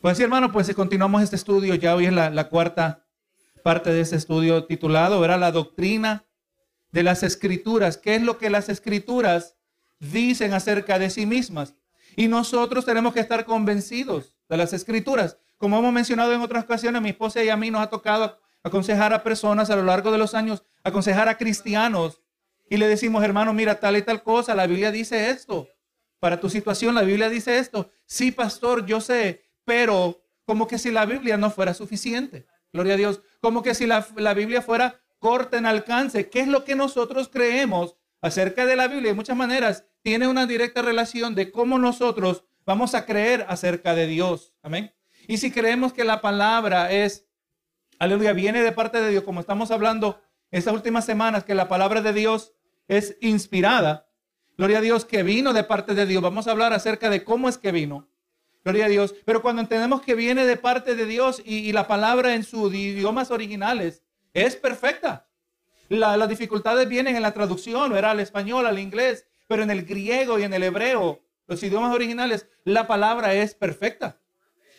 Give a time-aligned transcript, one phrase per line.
[0.00, 1.74] Pues sí, hermano, pues continuamos este estudio.
[1.74, 3.04] Ya hoy es la, la cuarta
[3.64, 6.24] parte de este estudio titulado, era la doctrina
[6.92, 7.96] de las escrituras.
[7.96, 9.56] ¿Qué es lo que las escrituras
[9.98, 11.74] dicen acerca de sí mismas?
[12.14, 15.36] Y nosotros tenemos que estar convencidos de las escrituras.
[15.56, 19.12] Como hemos mencionado en otras ocasiones, mi esposa y a mí nos ha tocado aconsejar
[19.12, 22.22] a personas a lo largo de los años, aconsejar a cristianos.
[22.70, 25.66] Y le decimos, hermano, mira tal y tal cosa, la Biblia dice esto.
[26.20, 27.90] Para tu situación, la Biblia dice esto.
[28.06, 32.46] Sí, pastor, yo sé, pero como que si la Biblia no fuera suficiente.
[32.72, 33.20] Gloria a Dios.
[33.42, 36.30] Como que si la, la Biblia fuera corta en alcance.
[36.30, 39.10] ¿Qué es lo que nosotros creemos acerca de la Biblia?
[39.10, 44.06] De muchas maneras tiene una directa relación de cómo nosotros vamos a creer acerca de
[44.06, 44.54] Dios.
[44.62, 44.94] Amén.
[45.26, 47.26] Y si creemos que la palabra es,
[47.98, 50.18] aleluya, viene de parte de Dios, como estamos hablando
[50.50, 52.54] estas últimas semanas, que la palabra de Dios
[52.86, 54.08] es inspirada.
[54.56, 56.22] Gloria a Dios que vino de parte de Dios.
[56.22, 58.08] Vamos a hablar acerca de cómo es que vino.
[58.64, 59.14] Gloria a Dios.
[59.24, 63.30] Pero cuando entendemos que viene de parte de Dios y, la palabra en sus idiomas
[63.30, 64.02] originales
[64.34, 65.26] es perfecta.
[65.88, 70.38] las dificultades vienen en la traducción, era al español, al inglés, pero en el griego
[70.38, 74.20] y en el hebreo, los idiomas originales, la palabra es perfecta.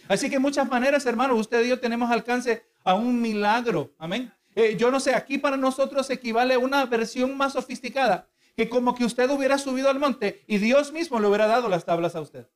[0.08, 3.94] Así que en muchas maneras, hermanos, usted y yo tenemos alcance a un milagro.
[3.98, 4.32] Amén.
[4.56, 8.96] Eh, yo no sé, aquí para nosotros equivale a una versión más sofisticada, que como
[8.96, 12.22] que usted hubiera subido al monte y Dios mismo le hubiera dado las tablas a
[12.22, 12.48] usted.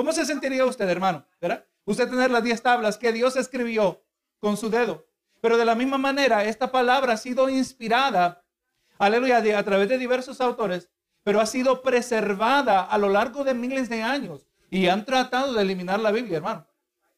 [0.00, 1.26] ¿Cómo se sentiría usted, hermano?
[1.42, 1.66] ¿Verdad?
[1.84, 4.02] Usted tener las 10 tablas que Dios escribió
[4.38, 5.04] con su dedo.
[5.42, 8.42] Pero de la misma manera, esta palabra ha sido inspirada,
[8.96, 10.88] aleluya, a través de diversos autores,
[11.22, 14.46] pero ha sido preservada a lo largo de miles de años.
[14.70, 16.66] Y han tratado de eliminar la Biblia, hermano.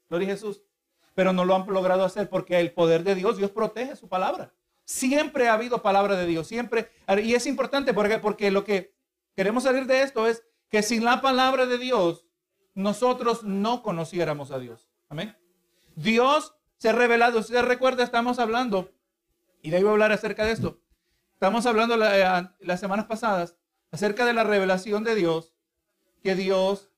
[0.08, 0.64] Gloria a Jesús.
[1.14, 4.52] Pero no lo han logrado hacer porque el poder de Dios, Dios protege su palabra.
[4.84, 6.90] Siempre ha habido palabra de Dios, siempre.
[7.22, 8.92] Y es importante porque, porque lo que
[9.36, 12.26] queremos salir de esto es que sin la palabra de Dios,
[12.74, 14.88] nosotros no conociéramos a Dios.
[15.08, 15.36] Amén.
[15.94, 17.38] Dios se ha revelado.
[17.38, 18.90] Usted recuerda, estamos hablando,
[19.62, 20.80] y de ahí voy a hablar acerca de esto.
[21.34, 23.56] Estamos hablando eh, las semanas pasadas
[23.90, 25.54] acerca de la revelación de Dios,
[26.22, 26.90] que Dios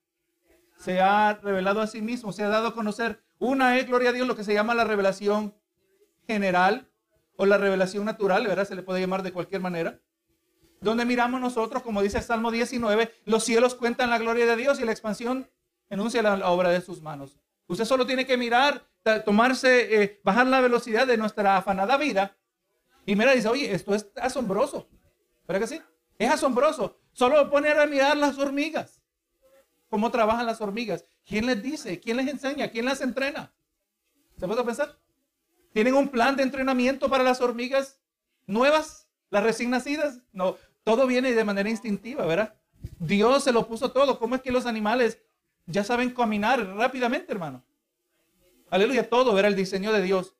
[0.79, 3.23] se ha revelado a sí mismo, se ha dado a conocer.
[3.39, 5.55] Una es, gloria a Dios, lo que se llama la revelación
[6.27, 6.91] general
[7.37, 8.67] o la revelación natural, ¿verdad?
[8.67, 10.01] Se le puede llamar de cualquier manera.
[10.81, 14.79] Donde miramos nosotros, como dice el Salmo 19, los cielos cuentan la gloria de Dios
[14.79, 15.49] y la expansión
[15.95, 17.37] enuncia la obra de sus manos.
[17.67, 18.87] Usted solo tiene que mirar
[19.25, 22.37] tomarse, eh, bajar la velocidad de nuestra afanada vida.
[23.07, 24.89] Y mira, dice, oye, esto es asombroso.
[25.47, 25.83] ¿Verdad que sí?
[26.19, 26.99] Es asombroso.
[27.13, 29.03] Solo poner a mirar las hormigas.
[29.89, 31.05] ¿Cómo trabajan las hormigas?
[31.25, 32.01] ¿Quién les dice?
[32.01, 32.69] ¿Quién les enseña?
[32.71, 33.53] ¿Quién las entrena?
[34.39, 34.99] ¿Se puede pensar?
[35.73, 38.01] ¿Tienen un plan de entrenamiento para las hormigas
[38.47, 39.09] nuevas?
[39.31, 40.21] ¿Las recién nacidas?
[40.33, 42.55] No, todo viene de manera instintiva, ¿verdad?
[42.99, 44.19] Dios se lo puso todo.
[44.19, 45.21] ¿Cómo es que los animales
[45.67, 47.65] ya saben caminar rápidamente, hermano?
[48.71, 50.35] Aleluya, todo era el diseño de Dios.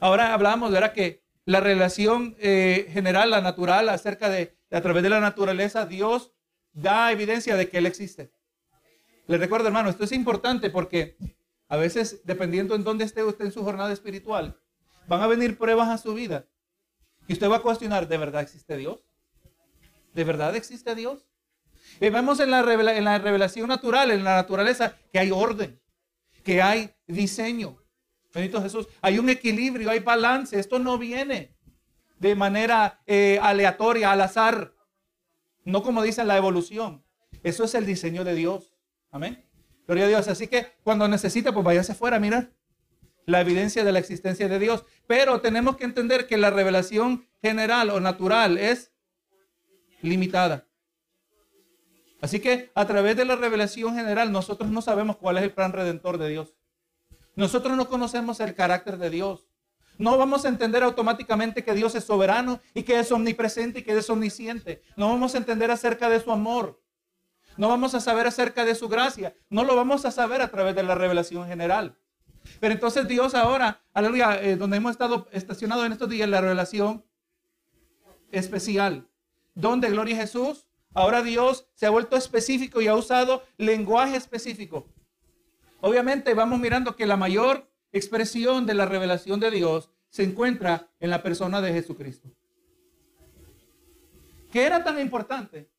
[0.00, 0.92] Ahora hablamos, ¿verdad?
[0.92, 6.32] Que la relación eh, general, la natural, acerca de, a través de la naturaleza, Dios
[6.72, 8.32] da evidencia de que Él existe.
[9.26, 11.16] Le recuerdo, hermano, esto es importante porque
[11.68, 14.60] a veces, dependiendo en dónde esté usted en su jornada espiritual,
[15.06, 16.46] van a venir pruebas a su vida.
[17.28, 19.06] Y usted va a cuestionar, ¿de verdad existe Dios?
[20.12, 21.26] ¿De verdad existe Dios?
[22.10, 25.82] Vemos en la, en la revelación natural, en la naturaleza, que hay orden
[26.42, 27.78] que hay diseño.
[28.34, 28.88] Bendito Jesús.
[29.00, 30.58] Hay un equilibrio, hay balance.
[30.58, 31.54] Esto no viene
[32.18, 34.74] de manera eh, aleatoria, al azar.
[35.64, 37.04] No como dice la evolución.
[37.42, 38.74] Eso es el diseño de Dios.
[39.10, 39.44] Amén.
[39.86, 40.28] Gloria a Dios.
[40.28, 42.50] Así que cuando necesita, pues váyase afuera, mira
[43.24, 44.84] la evidencia de la existencia de Dios.
[45.06, 48.92] Pero tenemos que entender que la revelación general o natural es
[50.00, 50.66] limitada.
[52.22, 55.72] Así que a través de la revelación general nosotros no sabemos cuál es el plan
[55.72, 56.54] redentor de Dios.
[57.34, 59.48] Nosotros no conocemos el carácter de Dios.
[59.98, 63.98] No vamos a entender automáticamente que Dios es soberano y que es omnipresente y que
[63.98, 64.84] es omnisciente.
[64.96, 66.80] No vamos a entender acerca de su amor.
[67.56, 69.34] No vamos a saber acerca de su gracia.
[69.50, 71.98] No lo vamos a saber a través de la revelación general.
[72.60, 77.04] Pero entonces Dios ahora, aleluya, eh, donde hemos estado estacionados en estos días, la revelación
[78.30, 79.08] especial.
[79.54, 80.68] ¿Dónde, gloria a Jesús?
[80.94, 84.86] Ahora Dios se ha vuelto específico y ha usado lenguaje específico.
[85.80, 91.10] Obviamente vamos mirando que la mayor expresión de la revelación de Dios se encuentra en
[91.10, 92.28] la persona de Jesucristo.
[94.52, 95.70] ¿Qué era tan importante?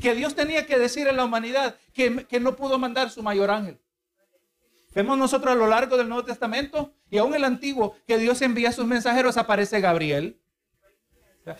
[0.00, 3.50] Que Dios tenía que decir a la humanidad que, que no pudo mandar su mayor
[3.50, 3.80] ángel.
[4.94, 8.68] Vemos nosotros a lo largo del Nuevo Testamento y aún el Antiguo que Dios envía
[8.68, 9.36] a sus mensajeros.
[9.36, 10.40] Aparece Gabriel,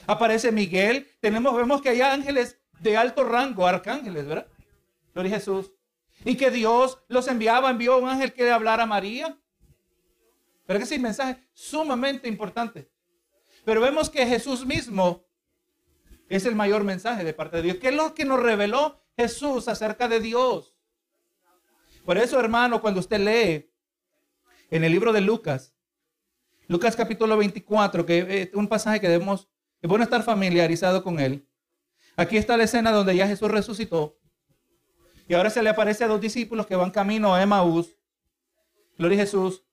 [0.06, 1.08] aparece Miguel.
[1.20, 4.46] Tenemos, vemos que hay ángeles de alto rango, arcángeles, ¿verdad?
[5.14, 5.72] Gloria a Jesús.
[6.24, 9.36] Y que Dios los enviaba, envió un ángel que hablara a María.
[10.66, 12.90] Pero que ese mensaje sumamente importante.
[13.64, 15.24] Pero vemos que Jesús mismo
[16.28, 17.76] es el mayor mensaje de parte de Dios.
[17.78, 20.76] ¿Qué es lo que nos reveló Jesús acerca de Dios?
[22.04, 23.70] Por eso, hermano, cuando usted lee
[24.70, 25.74] en el libro de Lucas,
[26.68, 29.48] Lucas capítulo 24, que es un pasaje que debemos,
[29.80, 31.46] es bueno estar familiarizado con él.
[32.16, 34.18] Aquí está la escena donde ya Jesús resucitó.
[35.26, 37.96] Y ahora se le aparece a dos discípulos que van camino a Emaús.
[38.98, 39.64] Gloria a Jesús.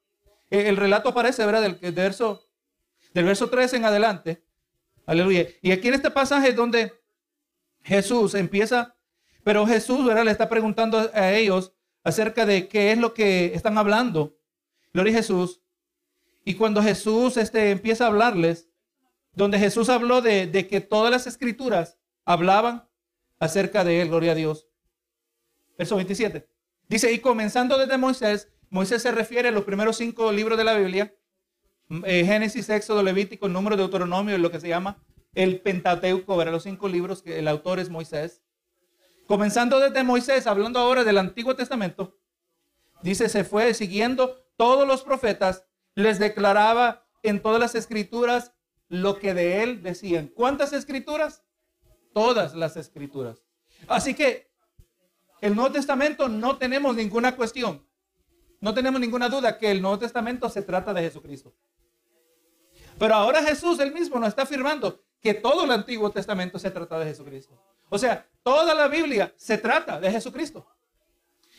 [0.50, 1.62] El relato aparece, ¿verdad?
[1.62, 2.50] Del, verso,
[3.14, 4.44] del verso 13 en adelante.
[5.06, 5.48] Aleluya.
[5.62, 6.94] Y aquí en este pasaje es donde
[7.84, 8.96] Jesús empieza,
[9.44, 10.26] pero Jesús, ¿verdad?
[10.26, 11.74] Le está preguntando a ellos
[12.04, 14.38] acerca de qué es lo que están hablando.
[14.94, 15.62] Gloria a Jesús.
[16.44, 18.70] Y cuando Jesús este, empieza a hablarles,
[19.34, 22.88] donde Jesús habló de, de que todas las escrituras hablaban
[23.40, 24.68] acerca de él, gloria a Dios.
[25.78, 26.48] Verso 27.
[26.88, 30.76] Dice, y comenzando desde Moisés, Moisés se refiere a los primeros cinco libros de la
[30.76, 31.16] Biblia,
[32.06, 35.04] eh, Génesis, Éxodo, Levítico, Número, de Deuteronomio, lo que se llama
[35.34, 36.54] el Pentateuco, ¿verdad?
[36.54, 38.42] los cinco libros que el autor es Moisés.
[39.28, 42.18] Comenzando desde Moisés, hablando ahora del Antiguo Testamento,
[43.02, 45.66] dice, se fue siguiendo todos los profetas,
[45.96, 48.54] les declaraba en todas las escrituras
[48.90, 50.28] lo que de él decían.
[50.28, 51.44] ¿Cuántas escrituras?
[52.14, 53.44] Todas las escrituras.
[53.88, 54.52] Así que
[55.42, 57.86] el Nuevo Testamento no tenemos ninguna cuestión.
[58.60, 61.54] No tenemos ninguna duda que el Nuevo Testamento se trata de Jesucristo.
[63.00, 67.00] Pero ahora Jesús él mismo nos está afirmando que todo el Antiguo Testamento se trata
[67.00, 67.60] de Jesucristo.
[67.90, 70.68] O sea, toda la Biblia se trata de Jesucristo.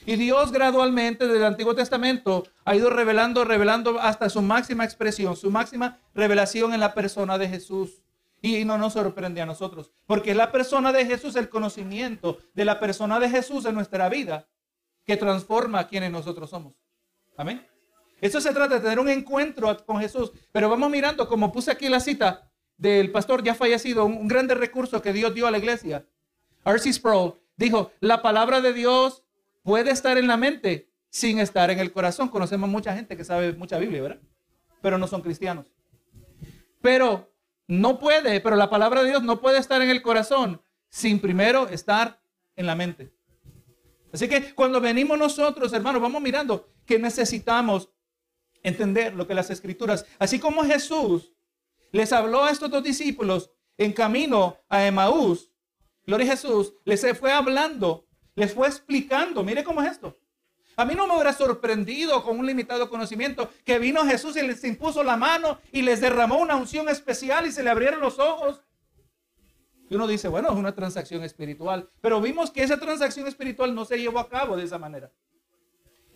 [0.04, 5.36] Y Dios gradualmente desde el Antiguo Testamento ha ido revelando, revelando hasta su máxima expresión,
[5.36, 8.01] su máxima revelación en la persona de Jesús.
[8.42, 12.64] Y no nos sorprende a nosotros, porque es la persona de Jesús, el conocimiento de
[12.64, 14.48] la persona de Jesús en nuestra vida,
[15.04, 16.74] que transforma a quienes nosotros somos.
[17.36, 17.64] Amén.
[18.20, 20.32] Eso se trata de tener un encuentro con Jesús.
[20.52, 25.02] Pero vamos mirando, como puse aquí la cita del pastor ya fallecido, un, grande recurso
[25.02, 26.06] que Dios dio a la iglesia.
[26.64, 26.92] R.C.
[26.92, 29.24] Sproul dijo, la palabra de Dios
[29.62, 32.28] puede estar en la mente sin estar en el corazón.
[32.28, 34.20] Conocemos mucha gente que sabe mucha Biblia, ¿verdad?
[34.80, 35.72] Pero no son cristianos.
[36.80, 37.31] Pero
[37.72, 40.60] no puede, pero la palabra de Dios no puede estar en el corazón
[40.90, 42.20] sin primero estar
[42.54, 43.14] en la mente.
[44.12, 47.88] Así que cuando venimos nosotros, hermanos, vamos mirando que necesitamos
[48.62, 51.32] entender lo que las escrituras, así como Jesús
[51.92, 55.50] les habló a estos dos discípulos en camino a Emaús,
[56.06, 60.18] gloria a Jesús, les fue hablando, les fue explicando, mire cómo es esto.
[60.76, 64.64] A mí no me hubiera sorprendido con un limitado conocimiento que vino Jesús y les
[64.64, 68.62] impuso la mano y les derramó una unción especial y se le abrieron los ojos.
[69.90, 71.90] Y uno dice, bueno, es una transacción espiritual.
[72.00, 75.12] Pero vimos que esa transacción espiritual no se llevó a cabo de esa manera.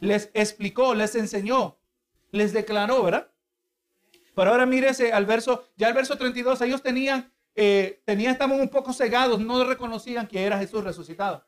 [0.01, 1.79] Les explicó, les enseñó,
[2.31, 3.31] les declaró, ¿verdad?
[4.35, 8.69] Pero ahora mírese al verso, ya el verso 32, ellos tenían, eh, tenían, estaban un
[8.69, 11.46] poco cegados, no reconocían que era Jesús resucitado.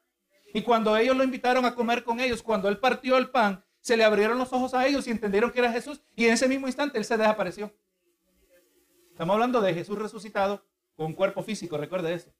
[0.53, 3.97] Y cuando ellos lo invitaron a comer con ellos, cuando él partió el pan, se
[3.97, 6.01] le abrieron los ojos a ellos y entendieron que era Jesús.
[6.15, 7.73] Y en ese mismo instante él se desapareció.
[9.11, 10.65] Estamos hablando de Jesús resucitado
[10.95, 12.31] con cuerpo físico, recuerde eso.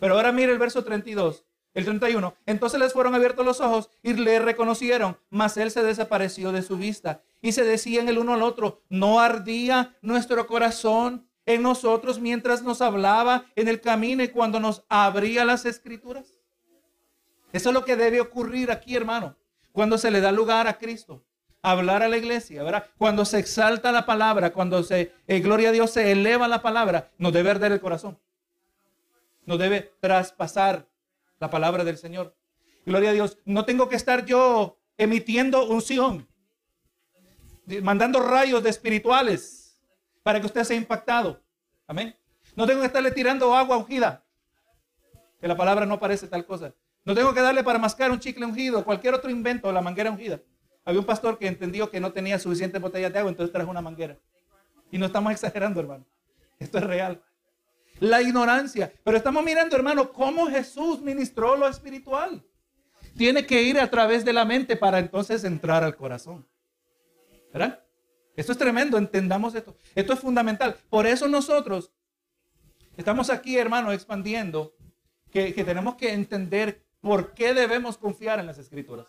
[0.00, 1.44] Pero ahora mire el verso 32,
[1.74, 2.34] el 31.
[2.46, 6.76] Entonces les fueron abiertos los ojos y le reconocieron, mas él se desapareció de su
[6.76, 7.22] vista.
[7.40, 12.80] Y se decían el uno al otro, ¿no ardía nuestro corazón en nosotros mientras nos
[12.80, 16.43] hablaba en el camino y cuando nos abría las escrituras?
[17.54, 19.36] Eso es lo que debe ocurrir aquí, hermano,
[19.70, 21.24] cuando se le da lugar a Cristo.
[21.62, 22.86] Hablar a la iglesia, ¿verdad?
[22.98, 27.12] Cuando se exalta la palabra, cuando se, eh, gloria a Dios, se eleva la palabra,
[27.16, 28.18] nos debe arder el corazón.
[29.46, 30.88] Nos debe traspasar
[31.38, 32.34] la palabra del Señor.
[32.84, 33.38] Gloria a Dios.
[33.44, 36.28] No tengo que estar yo emitiendo unción,
[37.82, 39.80] mandando rayos de espirituales
[40.24, 41.40] para que usted sea impactado.
[41.86, 42.16] Amén.
[42.56, 44.24] No tengo que estarle tirando agua ungida.
[45.40, 46.74] Que la palabra no parece tal cosa.
[47.04, 50.40] No tengo que darle para mascar un chicle ungido, cualquier otro invento, la manguera ungida.
[50.84, 53.80] Había un pastor que entendió que no tenía suficiente botella de agua, entonces trajo una
[53.80, 54.18] manguera.
[54.90, 56.06] Y no estamos exagerando, hermano.
[56.58, 57.22] Esto es real.
[58.00, 58.92] La ignorancia.
[59.02, 62.44] Pero estamos mirando, hermano, cómo Jesús ministró lo espiritual.
[63.16, 66.46] Tiene que ir a través de la mente para entonces entrar al corazón.
[67.52, 67.82] ¿Verdad?
[68.36, 69.76] Esto es tremendo, entendamos esto.
[69.94, 70.76] Esto es fundamental.
[70.90, 71.92] Por eso nosotros
[72.96, 74.74] estamos aquí, hermano, expandiendo
[75.30, 79.04] que, que tenemos que entender ¿Por qué debemos confiar en las escrituras?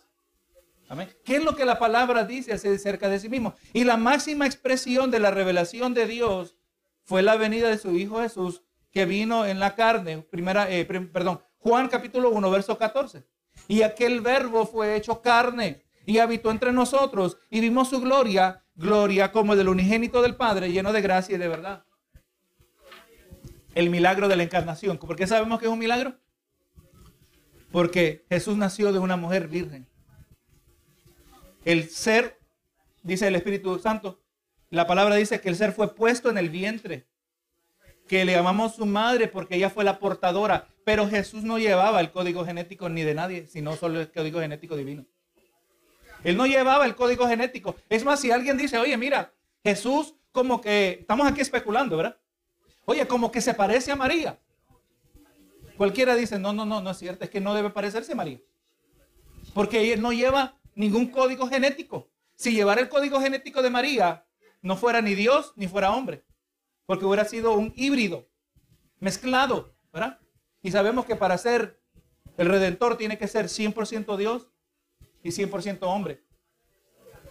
[0.86, 1.08] Amén.
[1.24, 3.54] ¿Qué es lo que la palabra dice acerca de sí mismo?
[3.72, 6.58] Y la máxima expresión de la revelación de Dios
[7.04, 10.18] fue la venida de su Hijo Jesús que vino en la carne.
[10.18, 13.24] Primera, eh, perdón, Juan capítulo 1, verso 14.
[13.66, 19.32] Y aquel verbo fue hecho carne y habitó entre nosotros y vimos su gloria, gloria
[19.32, 21.86] como del unigénito del Padre, lleno de gracia y de verdad.
[23.74, 24.98] El milagro de la encarnación.
[24.98, 26.18] ¿Por qué sabemos que es un milagro?
[27.76, 29.86] Porque Jesús nació de una mujer virgen.
[31.62, 32.38] El ser,
[33.02, 34.18] dice el Espíritu Santo,
[34.70, 37.06] la palabra dice que el ser fue puesto en el vientre,
[38.08, 42.12] que le llamamos su madre porque ella fue la portadora, pero Jesús no llevaba el
[42.12, 45.04] código genético ni de nadie, sino solo el código genético divino.
[46.24, 47.76] Él no llevaba el código genético.
[47.90, 52.16] Es más, si alguien dice, oye, mira, Jesús como que, estamos aquí especulando, ¿verdad?
[52.86, 54.40] Oye, como que se parece a María.
[55.76, 58.40] Cualquiera dice, no, no, no, no es cierto, es que no debe parecerse a María.
[59.54, 62.10] Porque él no lleva ningún código genético.
[62.34, 64.26] Si llevara el código genético de María,
[64.62, 66.24] no fuera ni Dios ni fuera hombre.
[66.86, 68.28] Porque hubiera sido un híbrido,
[69.00, 70.18] mezclado, ¿verdad?
[70.62, 71.80] Y sabemos que para ser
[72.36, 74.48] el redentor tiene que ser 100% Dios
[75.22, 76.24] y 100% hombre.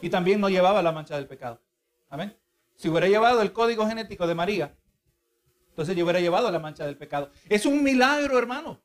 [0.02, 1.62] Y también no llevaba la mancha del pecado.
[2.10, 2.38] Amén.
[2.76, 4.76] Si hubiera llevado el código genético de María,
[5.76, 7.32] entonces yo hubiera llevado la mancha del pecado.
[7.50, 8.82] Es un milagro, hermano.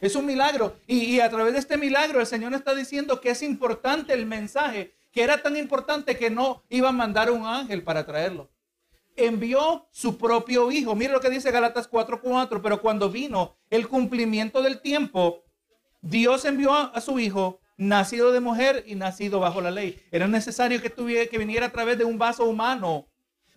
[0.00, 0.74] Es un milagro.
[0.88, 4.96] Y, a través de este milagro el Señor está diciendo que es importante el mensaje,
[5.12, 8.50] que era tan importante que no iba a mandar un ángel para traerlo.
[9.14, 10.96] Envió su propio hijo.
[10.96, 12.60] Mire lo que dice Galatas 4:4.
[12.60, 15.44] Pero cuando vino el cumplimiento del tiempo,
[16.00, 20.02] Dios envió a su hijo, nacido de mujer y nacido bajo la ley.
[20.10, 23.06] Era necesario que, tuviera, que viniera a través de un vaso humano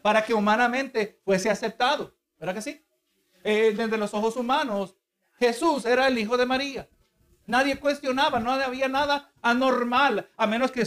[0.03, 2.14] para que humanamente fuese aceptado.
[2.39, 2.86] ¿Verdad que sí?
[3.44, 4.96] Eh, desde los ojos humanos,
[5.38, 6.89] Jesús era el hijo de María.
[7.48, 10.84] Nadie cuestionaba, no había nada anormal, a menos que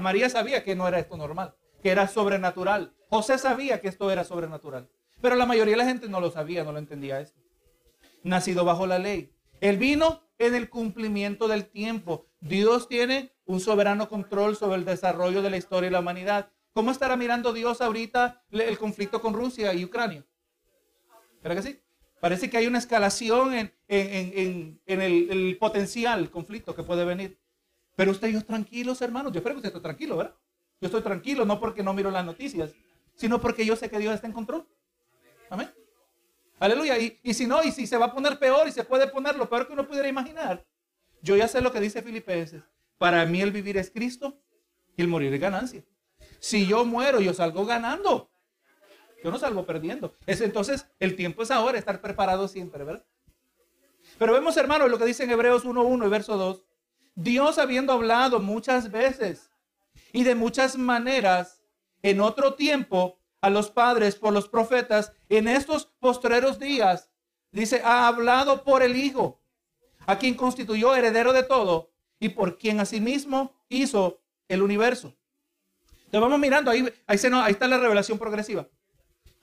[0.00, 2.92] María sabía que no era esto normal, que era sobrenatural.
[3.08, 4.90] José sabía que esto era sobrenatural,
[5.22, 7.40] pero la mayoría de la gente no lo sabía, no lo entendía esto.
[8.22, 9.32] Nacido bajo la ley.
[9.60, 12.26] Él vino en el cumplimiento del tiempo.
[12.40, 16.50] Dios tiene un soberano control sobre el desarrollo de la historia y la humanidad.
[16.74, 20.26] ¿Cómo estará mirando Dios ahorita el conflicto con Rusia y Ucrania?
[21.44, 21.80] ¿Verdad que sí?
[22.20, 27.38] Parece que hay una escalación en, el, potencial conflicto que puede venir.
[27.96, 29.30] Pero usted y yo tranquilos, hermanos.
[29.30, 30.34] Yo espero que usted esté tranquilo, ¿verdad?
[30.80, 32.72] Yo estoy tranquilo, no porque no miro las noticias,
[33.14, 34.66] sino porque yo sé que Dios está en control.
[35.50, 35.70] Amén.
[36.58, 36.98] Aleluya.
[36.98, 39.36] Y, y, si no, y si se va a poner peor y se puede poner
[39.36, 40.64] lo peor que uno pudiera imaginar,
[41.20, 42.62] yo ya sé lo que dice Filipenses.
[42.96, 44.40] Para mí el vivir es Cristo
[44.96, 45.84] y el morir es ganancia.
[46.38, 48.30] Si yo muero, yo salgo ganando.
[49.24, 50.14] Yo no salgo perdiendo.
[50.26, 53.06] Es, entonces, el tiempo es ahora, estar preparado siempre, ¿verdad?
[54.18, 56.62] Pero vemos, hermanos, lo que dice en Hebreos 1.1 y verso 2.
[57.14, 59.50] Dios habiendo hablado muchas veces
[60.12, 61.62] y de muchas maneras
[62.02, 67.08] en otro tiempo a los padres por los profetas, en estos postreros días,
[67.50, 69.40] dice, ha hablado por el Hijo,
[70.04, 75.14] a quien constituyó heredero de todo y por quien asimismo hizo el universo.
[76.04, 78.68] Entonces vamos mirando, ahí, se ahí está la revelación progresiva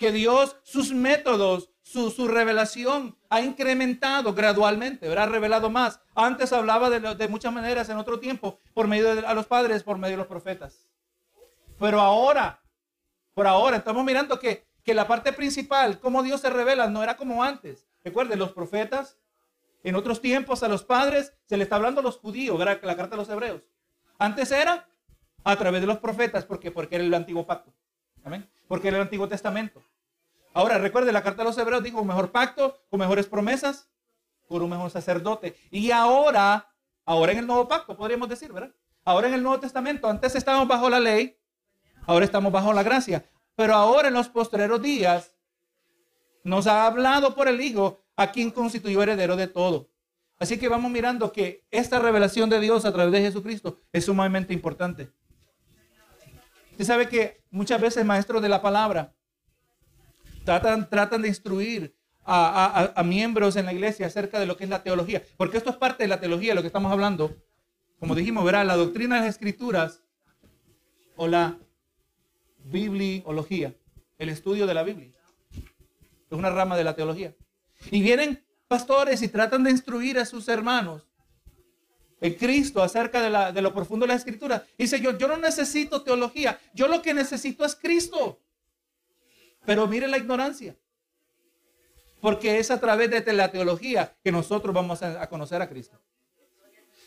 [0.01, 6.01] que Dios, sus métodos, su, revelación ha incrementado gradualmente, ha revelado más.
[6.15, 9.99] Antes hablaba de, muchas maneras en otro tiempo, por medio de a los padres, por
[9.99, 10.89] medio de los profetas.
[11.77, 12.63] Pero ahora,
[13.35, 17.15] por ahora, estamos mirando que, que la parte principal, cómo Dios se revela, no era
[17.15, 17.85] como antes.
[18.03, 19.19] Recuerden, los profetas,
[19.83, 22.79] en otros tiempos a los padres se le está hablando a los judíos, ¿verdad?
[22.81, 23.61] La carta de los hebreos.
[24.17, 24.89] Antes era
[25.43, 27.71] a través de los profetas, porque porque era el antiguo pacto.
[28.23, 28.49] Amén.
[28.67, 29.83] Porque era el Antiguo Testamento.
[30.53, 33.89] Ahora, recuerde, la carta de los hebreos dijo un mejor pacto, con mejores promesas,
[34.47, 35.55] por un mejor sacerdote.
[35.69, 36.73] Y ahora,
[37.05, 38.73] ahora en el nuevo pacto, podríamos decir, ¿verdad?
[39.03, 41.37] Ahora en el Nuevo Testamento, antes estábamos bajo la ley,
[42.05, 43.25] ahora estamos bajo la gracia.
[43.55, 45.35] Pero ahora en los posteriores días,
[46.43, 49.89] nos ha hablado por el Hijo, a quien constituyó heredero de todo.
[50.37, 54.53] Así que vamos mirando que esta revelación de Dios a través de Jesucristo es sumamente
[54.53, 55.11] importante.
[56.71, 59.13] Usted sabe que muchas veces maestros de la palabra
[60.43, 61.95] Tratan, tratan de instruir
[62.25, 65.23] a, miembros en la iglesia acerca de lo que es la teología.
[65.37, 67.35] Porque esto es parte de la teología, lo que estamos hablando.
[67.99, 70.03] Como dijimos, verá, la doctrina de las escrituras
[71.15, 71.57] o la
[72.63, 73.75] bibliología,
[74.17, 75.11] el estudio de la Biblia.
[75.51, 77.35] Es una rama de la teología.
[77.91, 81.07] Y vienen pastores y tratan de instruir a sus hermanos
[82.21, 84.63] en Cristo acerca de, de lo profundo de la escritura.
[84.77, 88.39] Dice, yo, yo no necesito teología, yo lo que necesito es Cristo.
[89.65, 90.75] Pero mire la ignorancia.
[92.19, 95.99] Porque es a través de la teología que nosotros vamos a, conocer a Cristo.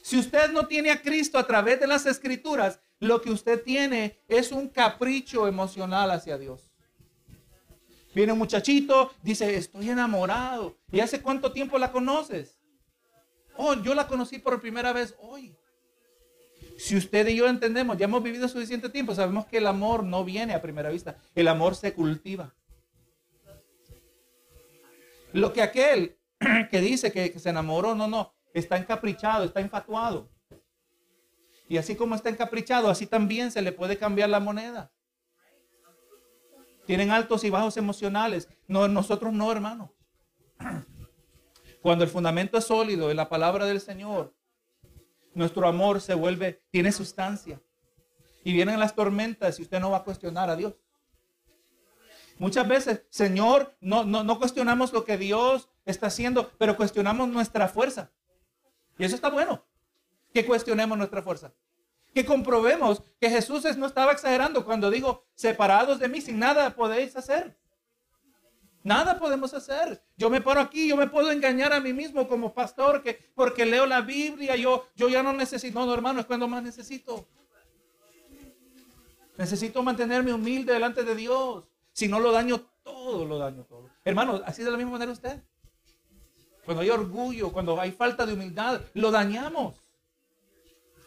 [0.03, 4.19] Si usted no tiene a Cristo a través de las escrituras, lo que usted tiene
[4.29, 6.71] es un capricho emocional hacia Dios.
[8.15, 10.77] Viene un muchachito, dice, estoy enamorado.
[10.93, 12.59] ¿Y hace cuánto tiempo la conoces?
[13.57, 15.57] Oh, yo la conocí por primera vez hoy.
[16.77, 20.25] Si usted y yo entendemos, ya hemos vivido suficiente tiempo, sabemos que el amor no
[20.25, 21.17] viene a primera vista.
[21.35, 22.55] El amor se cultiva.
[25.33, 26.19] Lo que aquel
[26.71, 30.31] que dice que, se enamoró, no, no, está encaprichado, está infatuado.
[31.69, 34.93] Y así como está encaprichado, así también se le puede cambiar la moneda.
[36.87, 38.49] Tienen altos y bajos emocionales.
[38.69, 39.93] No, nosotros no, hermano.
[41.83, 44.35] Cuando el fundamento es sólido en la palabra del Señor,
[45.35, 47.61] nuestro amor se vuelve, tiene sustancia.
[48.45, 50.75] Y vienen las tormentas y usted no va a cuestionar a Dios.
[52.39, 57.69] Muchas veces, Señor, no, no, no cuestionamos lo que Dios está haciendo, pero cuestionamos nuestra
[57.69, 58.11] fuerza.
[58.99, 59.65] Y eso está bueno,
[60.33, 61.53] que cuestionemos nuestra fuerza.
[62.13, 67.17] Que comprobemos que Jesús no estaba exagerando cuando dijo, separados de mí, sin nada podéis
[67.17, 67.57] hacer.
[68.85, 70.05] Nada podemos hacer.
[70.15, 73.65] Yo me paro aquí, yo me puedo engañar a mí mismo como pastor que porque
[73.65, 77.27] leo la Biblia, yo, yo ya no necesito, no, no hermano, es cuando más necesito.
[79.39, 81.65] Necesito mantenerme humilde delante de Dios.
[81.95, 83.89] Si no lo daño todo, lo daño todo.
[84.05, 85.43] Hermano, así de la misma manera usted.
[86.67, 89.77] Cuando hay orgullo, cuando hay falta de humildad, lo dañamos.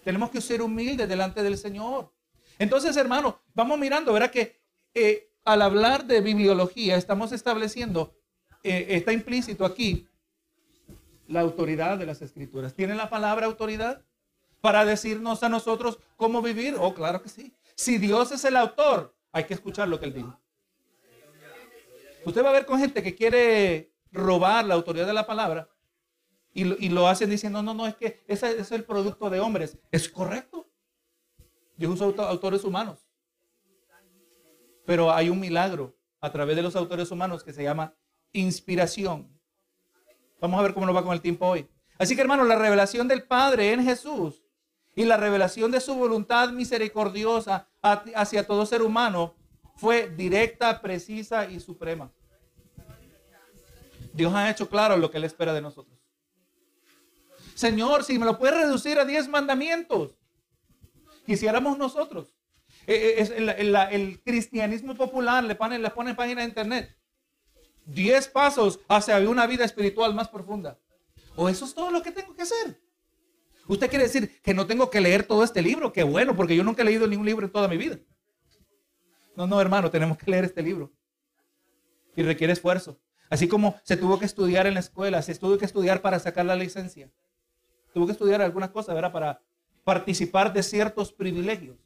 [0.03, 2.11] Tenemos que ser humildes delante del Señor.
[2.57, 4.59] Entonces, hermano, vamos mirando, verá que
[4.95, 8.13] eh, al hablar de bibliología estamos estableciendo,
[8.63, 10.05] eh, está implícito aquí,
[11.25, 12.73] la autoridad de las escrituras.
[12.73, 14.03] ¿Tiene la palabra autoridad
[14.59, 16.75] para decirnos a nosotros cómo vivir?
[16.77, 17.53] Oh, claro que sí.
[17.75, 20.37] Si Dios es el autor, hay que escuchar lo que él dijo.
[22.25, 25.69] Usted va a ver con gente que quiere robar la autoridad de la palabra
[26.53, 29.39] y lo, y lo hacen diciendo, no, no, es que ese, es el producto de
[29.39, 29.77] hombres.
[29.91, 30.69] Es correcto.
[31.77, 33.06] Dios usa autores humanos.
[34.87, 37.93] Pero hay un milagro a través de los autores humanos que se llama
[38.31, 39.29] inspiración.
[40.39, 41.67] Vamos a ver cómo nos va con el tiempo hoy.
[41.97, 44.45] Así que hermanos, la revelación del Padre en Jesús
[44.95, 49.35] y la revelación de su voluntad misericordiosa hacia todo ser humano
[49.75, 52.09] fue directa, precisa y suprema.
[54.13, 55.99] Dios ha hecho claro lo que Él espera de nosotros.
[57.55, 60.15] Señor, si me lo puede reducir a diez mandamientos,
[61.25, 62.36] quisiéramos nosotros.
[62.87, 66.97] Eh, eh, es el, cristianismo popular le pone, le pone página de internet.
[67.85, 70.79] Diez pasos hacia una vida espiritual más profunda.
[71.35, 72.81] O eso es todo lo que tengo que hacer.
[73.67, 75.91] Usted quiere decir que no tengo que leer todo este libro.
[75.91, 77.99] Qué bueno, porque yo nunca he leído ningún libro en toda mi vida.
[79.35, 80.91] No, no, hermano, tenemos que leer este libro.
[82.15, 82.99] Y requiere esfuerzo.
[83.29, 86.45] Así como se tuvo que estudiar en la escuela, se tuvo que estudiar para sacar
[86.45, 87.11] la licencia.
[87.93, 89.11] Tuvo que estudiar algunas cosas, ¿verdad?
[89.11, 89.41] Para
[89.83, 91.77] participar de ciertos privilegios.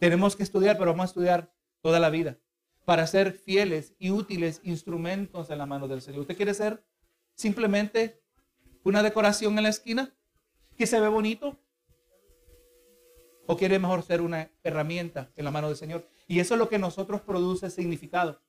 [0.00, 2.38] Tenemos que estudiar, pero vamos a estudiar toda la vida
[2.86, 6.22] para ser fieles y útiles instrumentos en la mano del Señor.
[6.22, 6.82] ¿Usted quiere ser
[7.34, 8.22] simplemente
[8.82, 10.16] una decoración en la esquina
[10.78, 11.60] que se ve bonito?
[13.46, 16.08] ¿O quiere mejor ser una herramienta en la mano del Señor?
[16.26, 18.40] Y eso es lo que nosotros produce significado.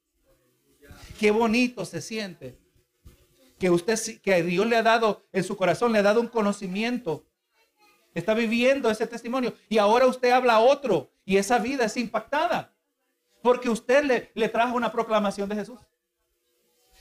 [1.20, 2.58] Qué bonito se siente
[3.60, 7.26] que usted, que Dios le ha dado en su corazón, le ha dado un conocimiento.
[8.14, 12.74] Está viviendo ese testimonio y ahora usted habla a otro y esa vida es impactada
[13.42, 15.80] porque usted le, trajo una proclamación de Jesús.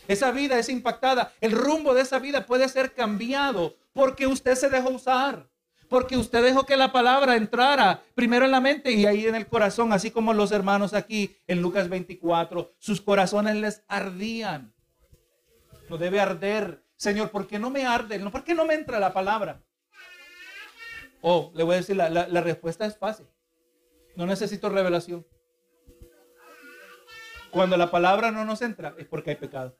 [0.06, 1.32] Esa vida es impactada.
[1.40, 5.50] El rumbo de esa vida puede ser cambiado porque usted se dejó usar.
[5.88, 9.48] Porque usted dejó que la palabra entrara primero en la mente y ahí en el
[9.48, 14.72] corazón, así como los hermanos aquí en Lucas 24, sus corazones les ardían.
[15.88, 16.84] No debe arder.
[16.94, 18.20] Señor, ¿por qué no me arde?
[18.30, 19.60] ¿Por qué no me entra la palabra?
[21.20, 23.26] Oh, le voy a decir, la, la respuesta es fácil.
[24.16, 25.26] No necesito revelación.
[27.50, 29.76] Cuando la palabra no nos entra es porque hay pecado.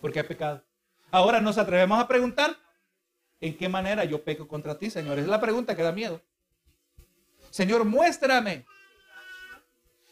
[0.00, 0.64] Porque hay pecado.
[1.10, 2.56] Ahora nos atrevemos a preguntar,
[3.42, 5.18] ¿En qué manera yo peco contra ti, Señor?
[5.18, 6.22] Es la pregunta que da miedo.
[7.50, 8.64] Señor, muéstrame.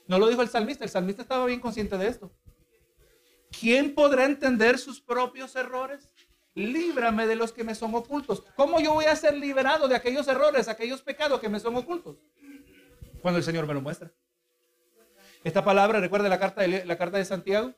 [0.09, 2.33] No lo dijo el salmista, el salmista estaba bien consciente de esto.
[3.61, 6.13] ¿Quién podrá entender sus propios errores?
[6.55, 8.43] Líbrame de los que me son ocultos.
[8.57, 12.17] ¿Cómo yo voy a ser liberado de aquellos errores, aquellos pecados que me son ocultos?
[13.23, 14.13] Cuando el Señor me lo muestra.
[15.45, 17.75] Esta palabra, recuerda la carta de, la carta de Santiago.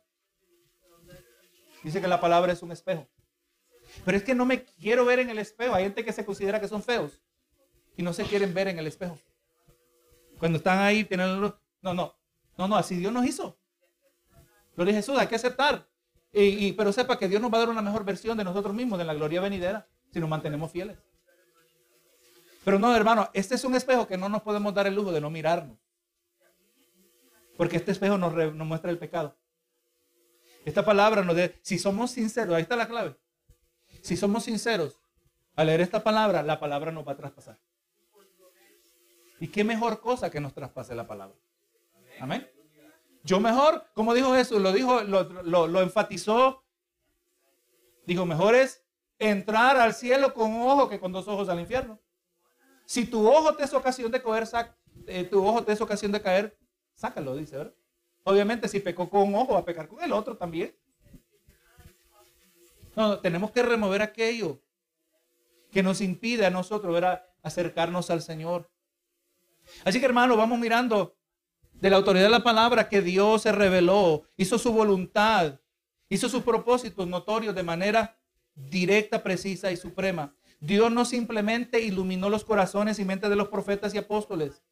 [1.82, 3.08] Dice que la palabra es un espejo.
[4.04, 5.74] Pero es que no me quiero ver en el espejo.
[5.74, 7.20] Hay gente que se considera que son feos
[7.96, 9.18] y no se quieren ver en el espejo.
[10.38, 11.54] Cuando están ahí, tienen No,
[11.94, 12.14] no,
[12.56, 13.58] no, no, así Dios nos hizo.
[14.74, 15.86] Lo de Jesús, hay que aceptar.
[16.32, 18.98] Y, pero sepa que Dios nos va a dar una mejor versión de nosotros mismos,
[18.98, 20.96] de la gloria venidera, si nos mantenemos fieles.
[22.64, 25.20] Pero no, hermano, este es un espejo que no nos podemos dar el lujo de
[25.20, 25.78] no mirarnos.
[27.56, 29.36] Porque este espejo nos, nos muestra el pecado.
[30.64, 33.16] Esta palabra nos dice, si somos sinceros, ahí está la clave.
[34.00, 34.98] si somos sinceros,
[35.56, 37.58] al leer esta palabra, la palabra nos va a traspasar.
[39.40, 41.36] ¿Y qué mejor cosa que nos traspase la palabra?
[42.20, 42.48] Amén.
[43.24, 46.64] Yo mejor, como dijo Jesús, lo dijo, lo, lo enfatizó.
[48.06, 48.84] Dijo, mejor es
[49.18, 52.00] entrar al cielo con un ojo que con dos ojos al infierno.
[52.92, 54.46] Si tu ojo te es ocasión de caer,
[55.06, 56.58] eh, tu ojo te es ocasión de caer,
[56.94, 57.72] sácalo, dice, ¿verdad?
[58.22, 60.76] Obviamente, si pecó con un ojo, va a pecar con el otro también.
[62.94, 64.60] No, tenemos que remover aquello
[65.70, 67.02] que nos impide a nosotros
[67.42, 68.70] acercarnos al Señor.
[69.86, 71.16] Así que hermano, vamos mirando
[71.72, 75.58] de la autoridad de la palabra que Dios se reveló, hizo su voluntad,
[76.10, 78.18] hizo sus propósitos notorios de manera
[78.54, 80.34] directa, precisa y suprema.
[80.62, 84.62] Dios no simplemente iluminó los corazones y mentes de los profetas y apóstoles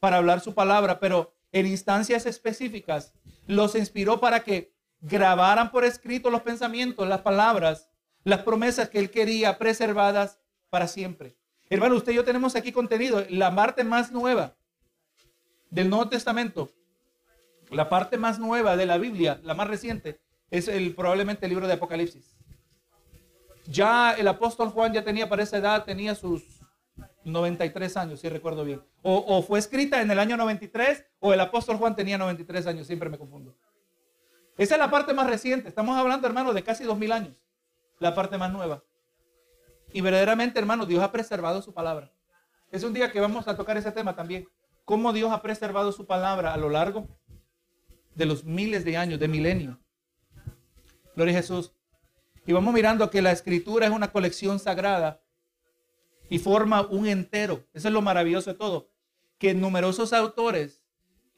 [0.00, 3.12] para hablar su palabra, pero en instancias específicas
[3.46, 4.72] los inspiró para que
[5.02, 7.90] grabaran por escrito los pensamientos, las palabras,
[8.24, 11.36] las promesas que él quería preservadas para siempre.
[11.68, 14.56] Hermano, usted y yo tenemos aquí contenido, la parte más nueva
[15.68, 16.70] del Nuevo Testamento,
[17.70, 20.18] la parte más nueva de la Biblia, la más reciente,
[20.50, 22.35] es el, probablemente el libro de Apocalipsis.
[23.68, 26.60] Ya el apóstol Juan ya tenía para esa edad, tenía sus
[27.24, 28.82] 93 años, si recuerdo bien.
[29.02, 33.10] O, fue escrita en el año 93 o el apóstol Juan tenía 93 años, siempre
[33.10, 33.56] me confundo.
[34.56, 35.68] Esa es la parte más reciente.
[35.68, 37.36] Estamos hablando, hermano, de casi 2000 años.
[37.98, 38.82] La parte más nueva.
[39.92, 42.12] Y verdaderamente, hermano, Dios ha preservado su palabra.
[42.70, 44.48] Es un día que vamos a tocar ese tema también.
[44.84, 47.06] Cómo Dios ha preservado su palabra a lo largo
[48.14, 49.78] de los miles de años, de milenio.
[51.14, 51.72] Gloria a Jesús.
[52.46, 55.20] Y vamos mirando que la escritura es una colección sagrada
[56.30, 57.64] y forma un entero.
[57.74, 58.88] Eso es lo maravilloso de todo.
[59.38, 60.80] Que numerosos autores,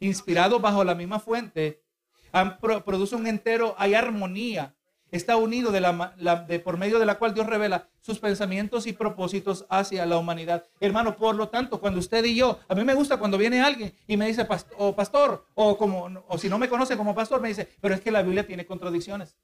[0.01, 1.83] inspirados bajo la misma fuente,
[2.31, 4.75] han, produce un entero, hay armonía.
[5.11, 8.93] Está unido de la, de, por medio de la cual Dios revela sus pensamientos y
[8.93, 10.67] propósitos hacia la humanidad.
[10.79, 13.95] Hermano, por lo tanto, cuando usted y yo, a mí me gusta cuando viene alguien
[14.07, 17.49] y me dice o pastor, o, como, o si no me conoce como pastor, me
[17.49, 19.35] dice, pero es que la Biblia tiene contradicciones.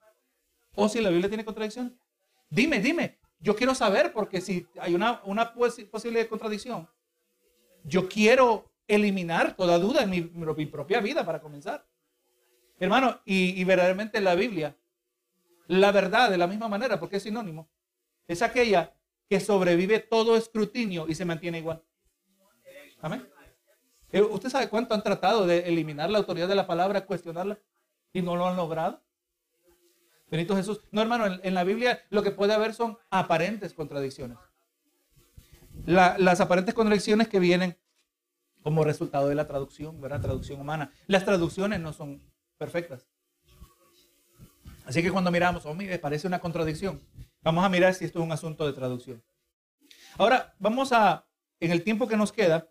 [0.74, 1.92] O si la Biblia tiene contradicciones.
[2.50, 5.22] Dime, dime, yo quiero saber porque si hay una,
[5.90, 6.88] posible contradicción,
[7.84, 11.86] yo quiero eliminar toda duda en mi, propia vida para comenzar.
[12.78, 14.76] Hermano, y, verdaderamente la Biblia,
[15.66, 17.68] la verdad de la misma manera, porque es sinónimo,
[18.26, 18.94] es aquella
[19.28, 21.82] que sobrevive todo escrutinio y se mantiene igual.
[23.02, 23.28] Amén.
[24.10, 27.58] Eh, ¿Usted sabe cuánto han tratado de eliminar la autoridad de la palabra, cuestionarla
[28.12, 29.03] y no lo han logrado?
[30.34, 30.80] Benito Jesús.
[30.90, 34.36] No, hermano, en, la Biblia lo que puede haber son aparentes contradicciones.
[35.86, 37.78] las aparentes contradicciones que vienen
[38.60, 40.20] como resultado de la traducción, ¿verdad?
[40.20, 40.90] Traducción humana.
[41.06, 42.20] Las traducciones no son
[42.58, 43.06] perfectas.
[44.84, 47.00] Así que cuando miramos, oh, mire, parece una contradicción.
[47.42, 49.22] Vamos a mirar si esto es un asunto de traducción.
[50.18, 51.28] Ahora, vamos a,
[51.60, 52.68] en el tiempo que nos queda,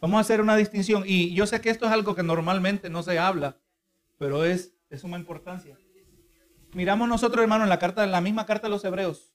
[0.00, 1.04] vamos a hacer una distinción.
[1.06, 3.56] Y yo sé que esto es algo que normalmente no se habla,
[4.18, 5.78] pero es de suma importancia.
[6.74, 9.32] Miramos nosotros, hermano, en la carta, en la misma carta de los hebreos.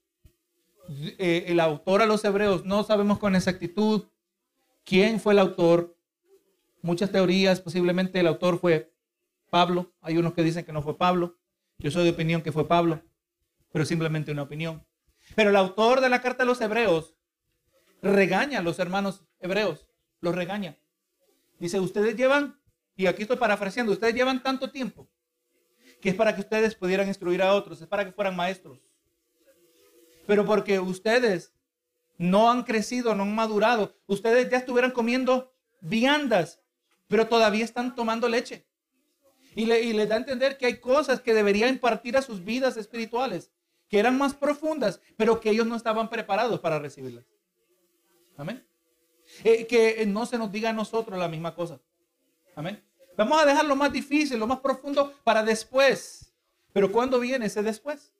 [1.18, 4.08] Eh, el autor a los hebreos, no sabemos con exactitud
[4.84, 5.96] quién fue el autor.
[6.82, 8.92] Muchas teorías, posiblemente el autor fue
[9.48, 9.90] Pablo.
[10.02, 11.38] Hay unos que dicen que no fue Pablo.
[11.78, 13.00] Yo soy de opinión que fue Pablo,
[13.72, 14.84] pero simplemente una opinión.
[15.34, 17.14] Pero el autor de la carta de los hebreos
[18.02, 19.86] regaña a los hermanos hebreos,
[20.20, 20.76] los regaña.
[21.58, 22.60] Dice, ustedes llevan,
[22.96, 25.08] y aquí estoy parafraseando, ustedes llevan tanto tiempo
[26.00, 28.78] que es para que ustedes pudieran instruir a otros, es para que fueran maestros.
[30.26, 31.52] Pero porque ustedes
[32.18, 36.60] no han crecido, no han madurado, ustedes ya estuvieran comiendo viandas,
[37.08, 38.66] pero todavía están tomando leche.
[39.54, 42.76] Y, le, les da a entender que hay cosas que deberían impartir a sus vidas
[42.76, 43.50] espirituales,
[43.88, 47.24] que eran más profundas, pero que ellos no estaban preparados para recibirlas.
[48.36, 48.64] Amén.
[49.44, 51.80] Eh, que no se nos diga a nosotros la misma cosa.
[52.54, 52.82] Amén.
[53.20, 56.32] Vamos a dejar lo más difícil, lo más profundo para después.
[56.72, 58.14] Pero ¿cuándo viene ese después?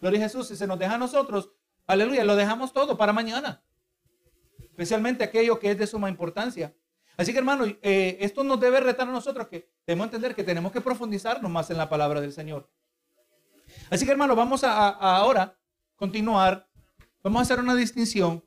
[0.00, 1.50] Gloria a Jesús, si se nos deja a nosotros,
[1.84, 3.60] aleluya, lo dejamos todo para mañana.
[4.60, 6.72] Especialmente aquello que es de suma importancia.
[7.16, 10.70] Así que hermano, eh, esto nos debe retar a nosotros que debemos entender que tenemos
[10.70, 12.70] que profundizarnos más en la palabra del Señor.
[13.90, 15.58] Así que hermano, vamos a, ahora
[15.96, 16.68] continuar.
[17.20, 18.44] Vamos a hacer una distinción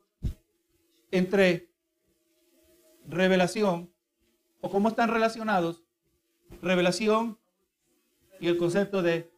[1.10, 1.70] entre
[3.06, 3.92] revelación
[4.60, 5.84] o cómo están relacionados
[6.62, 7.38] revelación
[8.40, 9.30] y el concepto de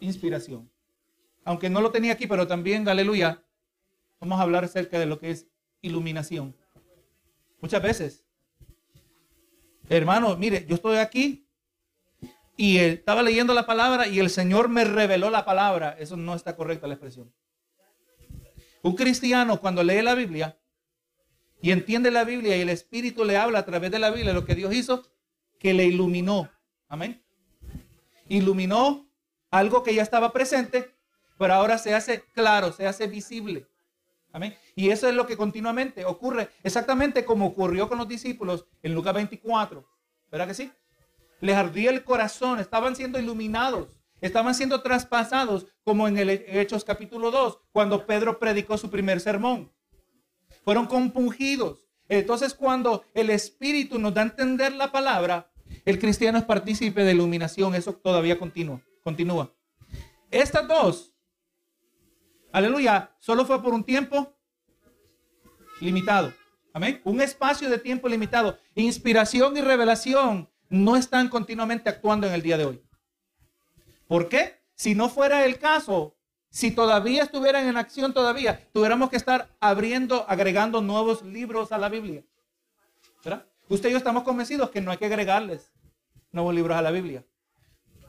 [0.00, 0.70] inspiración.
[1.44, 3.42] Aunque no lo tenía aquí, pero también, aleluya,
[4.20, 5.46] vamos a hablar acerca de lo que es
[5.82, 6.56] iluminación.
[7.60, 8.24] Muchas veces.
[9.88, 11.46] Hermano, mire, yo estoy aquí
[12.56, 15.96] y estaba leyendo la palabra y el Señor me reveló la palabra.
[15.98, 17.32] Eso no está correcta la expresión.
[18.82, 20.58] Un cristiano cuando lee la Biblia
[21.64, 24.44] y entiende la Biblia y el Espíritu le habla a través de la Biblia, lo
[24.44, 25.02] que Dios hizo,
[25.58, 26.50] que le iluminó.
[26.88, 27.24] Amén.
[28.28, 29.08] Iluminó
[29.50, 30.94] algo que ya estaba presente,
[31.38, 33.66] pero ahora se hace claro, se hace visible.
[34.30, 34.54] Amén.
[34.76, 39.14] Y eso es lo que continuamente ocurre, exactamente como ocurrió con los discípulos en Lucas
[39.14, 39.88] 24.
[40.30, 40.70] ¿Verdad que sí?
[41.40, 43.88] Les ardía el corazón, estaban siendo iluminados,
[44.20, 49.73] estaban siendo traspasados, como en el Hechos capítulo 2, cuando Pedro predicó su primer sermón.
[50.64, 51.86] Fueron compungidos.
[52.08, 55.50] Entonces, cuando el Espíritu nos da a entender la palabra,
[55.84, 57.74] el cristiano es partícipe de iluminación.
[57.74, 58.80] Eso todavía continúa.
[59.02, 59.54] continúa.
[60.30, 61.14] Estas dos,
[62.50, 64.34] aleluya, solo fue por un tiempo
[65.80, 66.32] limitado.
[66.72, 67.00] Amén.
[67.04, 68.58] Un espacio de tiempo limitado.
[68.74, 72.82] Inspiración y revelación no están continuamente actuando en el día de hoy.
[74.08, 74.60] ¿Por qué?
[74.74, 76.16] Si no fuera el caso,
[76.54, 81.88] si todavía estuvieran en acción todavía, tuviéramos que estar abriendo, agregando nuevos libros a la
[81.88, 82.22] Biblia.
[83.24, 83.44] ¿Verdad?
[83.68, 85.72] Usted y yo estamos convencidos que no hay que agregarles
[86.30, 87.24] nuevos libros a la Biblia.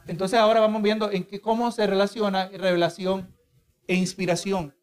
[0.06, 3.36] Entonces ahora vamos viendo en qué, cómo se relaciona revelación
[3.88, 4.76] e inspiración.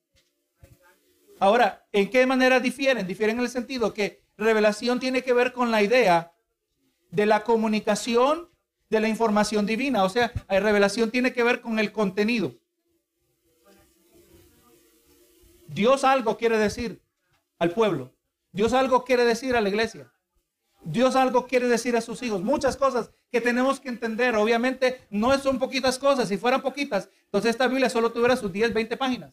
[1.39, 3.07] Ahora, ¿en qué manera difieren?
[3.07, 6.33] Difieren en el sentido que revelación tiene que ver con la idea
[7.13, 8.49] de la comunicación
[8.91, 10.03] de la información divina.
[10.03, 12.57] O sea, la revelación tiene que ver con el contenido.
[15.73, 17.03] Dios algo quiere decir
[17.59, 18.13] al pueblo.
[18.53, 20.13] Dios algo quiere decir a la iglesia.
[20.85, 22.43] Dios algo quiere decir a sus hijos.
[22.43, 24.35] Muchas cosas que tenemos que entender.
[24.37, 26.29] Obviamente no son poquitas cosas.
[26.29, 29.33] Si fueran poquitas, entonces esta Biblia solo tuviera sus 10, 20 páginas.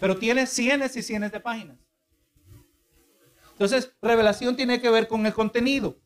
[0.00, 1.78] Pero tiene cientos y cientos de páginas.
[3.52, 5.96] Entonces, revelación tiene que ver con el contenido.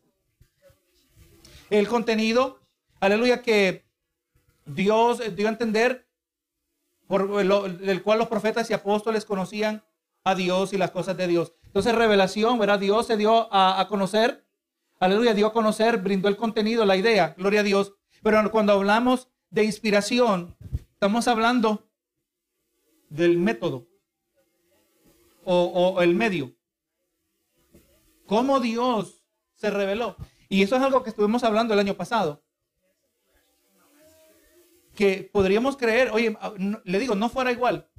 [1.71, 2.59] El contenido,
[2.99, 3.85] aleluya, que
[4.65, 6.07] Dios dio a entender,
[7.09, 9.83] por el cual los profetas y apóstoles conocían
[10.23, 11.53] a Dios y las cosas de Dios.
[11.65, 12.79] Entonces, revelación, ¿verdad?
[12.79, 14.45] Dios se dio a, conocer,
[15.01, 17.95] aleluya, dio a conocer, brindó el contenido, la idea, gloria a Dios.
[18.23, 20.55] Pero cuando hablamos de inspiración,
[20.93, 21.89] estamos hablando
[23.09, 23.87] del método
[25.43, 26.53] o el medio
[28.29, 30.15] cómo Dios se reveló.
[30.47, 32.43] Y eso es algo que estuvimos hablando el año pasado.
[34.99, 36.51] Que podríamos creer, oye, ah,
[36.83, 37.89] le digo, no fuera igual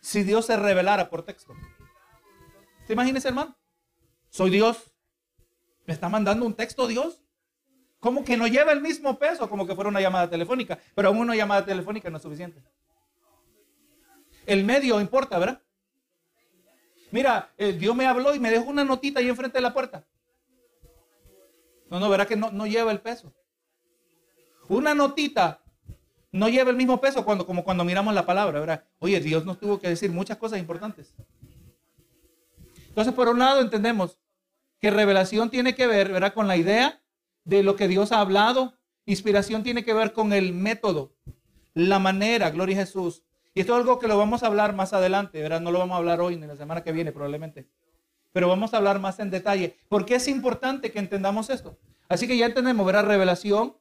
[0.00, 1.52] si Dios se revelara por texto.
[2.86, 3.56] ¿Te imaginas, hermano?
[4.30, 4.92] Soy Dios.
[5.84, 7.24] ¿Me está mandando un texto Dios?
[7.98, 10.78] Como que no lleva el mismo peso, como que fuera una llamada telefónica.
[10.94, 12.62] Pero aún una llamada telefónica no es suficiente.
[14.46, 15.60] El medio importa, ¿verdad?
[17.10, 20.06] Mira, eh, Dios me habló y me dejó una notita ahí enfrente de la puerta.
[21.90, 23.34] No, no, verá que no, no lleva el peso.
[24.68, 25.61] Una notita
[26.32, 28.84] no lleva el mismo peso cuando, como cuando miramos la palabra, ¿verdad?
[28.98, 31.14] Oye, Dios nos tuvo que decir muchas cosas importantes.
[32.88, 34.18] Entonces, por un lado, entendemos
[34.80, 36.34] que revelación tiene que ver, ¿verdad?
[36.34, 37.00] Con la idea
[37.44, 38.74] de lo que Dios ha hablado.
[39.06, 41.14] Inspiración tiene que ver con el método,
[41.74, 43.22] la manera, gloria a Jesús,
[43.54, 45.60] y esto es algo que lo vamos a hablar más adelante, ¿verdad?
[45.60, 47.68] No lo vamos a hablar hoy ni la semana que viene probablemente.
[48.32, 49.76] Pero vamos a hablar más en detalle.
[49.88, 51.78] Porque es importante que entendamos esto.
[52.08, 53.04] Así que ya entendemos, ¿verdad?
[53.04, 53.76] Revelación.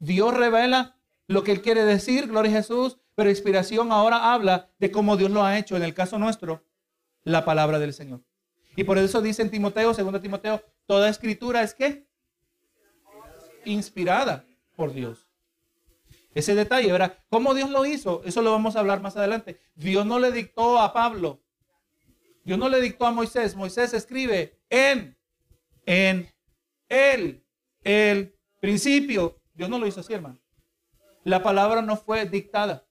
[0.00, 2.98] Dios revela lo que Él quiere decir, gloria a Jesús.
[3.14, 5.76] Pero inspiración ahora habla de cómo Dios lo ha hecho.
[5.76, 6.64] En el caso nuestro,
[7.24, 8.22] la palabra del Señor.
[8.74, 12.06] Y por eso dice en Timoteo, segundo Timoteo, toda escritura es que
[13.64, 15.28] inspirada por Dios.
[16.34, 17.18] Ese detalle, ¿verdad?
[17.28, 18.22] ¿Cómo Dios lo hizo?
[18.24, 19.60] Eso lo vamos a hablar más adelante.
[19.74, 21.42] Dios no le dictó a Pablo.
[22.44, 23.54] Dios no le dictó a Moisés.
[23.54, 25.16] Moisés escribe en,
[25.84, 26.32] en,
[26.88, 27.44] el,
[27.84, 29.40] el principio.
[29.52, 30.41] Dios no lo hizo así, hermano.
[31.24, 32.84] La palabra no fue dictada.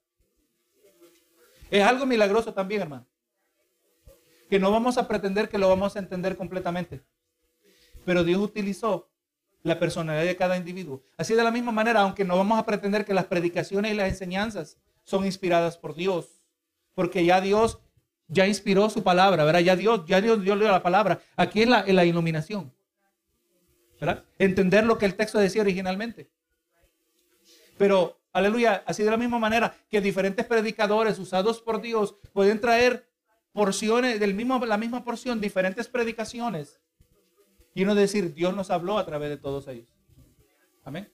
[1.69, 3.05] Es algo milagroso también, hermano.
[4.49, 7.01] Que no vamos a pretender que lo vamos a entender completamente.
[8.05, 9.09] Pero Dios utilizó
[9.63, 11.03] la personalidad de cada individuo.
[11.17, 14.09] Así de la misma manera, aunque no vamos a pretender que las predicaciones y las
[14.09, 16.41] enseñanzas son inspiradas por Dios,
[16.93, 17.79] porque ya Dios
[18.27, 19.59] ya inspiró su palabra, ¿verdad?
[19.59, 21.21] Ya Dios, ya Dios dio la palabra.
[21.35, 22.73] Aquí es la, la iluminación,
[23.99, 24.23] ¿verdad?
[24.39, 26.29] Entender lo que el texto decía originalmente.
[27.77, 33.07] Pero, aleluya, así de la misma manera que diferentes predicadores usados por Dios pueden traer
[33.53, 36.79] porciones del mismo, la misma porción, diferentes predicaciones
[37.73, 39.87] y uno decir, Dios nos habló a través de todos ellos.
[40.83, 41.11] Amén.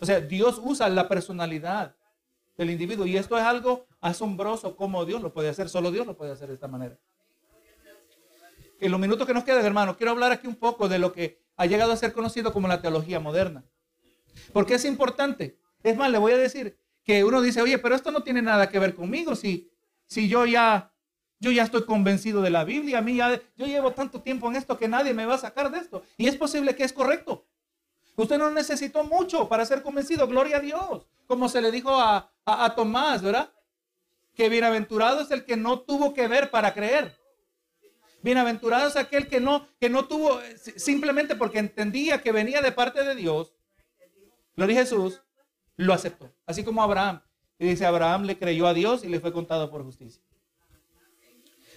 [0.00, 1.94] O sea, Dios usa la personalidad
[2.56, 6.16] del individuo y esto es algo asombroso como Dios lo puede hacer, solo Dios lo
[6.16, 6.98] puede hacer de esta manera.
[8.80, 11.42] En los minutos que nos quedan, hermano, quiero hablar aquí un poco de lo que
[11.56, 13.62] ha llegado a ser conocido como la teología moderna.
[14.54, 15.58] Porque es importante.
[15.82, 18.68] Es más, le voy a decir que uno dice, oye, pero esto no tiene nada
[18.68, 19.34] que ver conmigo.
[19.34, 19.70] Si,
[20.06, 20.92] si yo ya,
[21.38, 24.56] yo ya estoy convencido de la Biblia, a mí ya, yo llevo tanto tiempo en
[24.56, 26.02] esto que nadie me va a sacar de esto.
[26.16, 27.46] Y es posible que es correcto.
[28.16, 31.06] Usted no necesitó mucho para ser convencido, gloria a Dios.
[31.26, 33.52] Como se le dijo a, a Tomás, ¿verdad?
[34.34, 37.16] Que bienaventurado es el que no tuvo que ver para creer.
[38.22, 40.40] Bienaventurado es aquel que no, que no tuvo,
[40.76, 43.54] simplemente porque entendía que venía de parte de Dios.
[44.56, 45.22] Gloria a Jesús,
[45.80, 46.30] lo aceptó.
[46.46, 47.22] Así como Abraham.
[47.58, 50.22] Y dice, Abraham le creyó a Dios y le fue contado por justicia.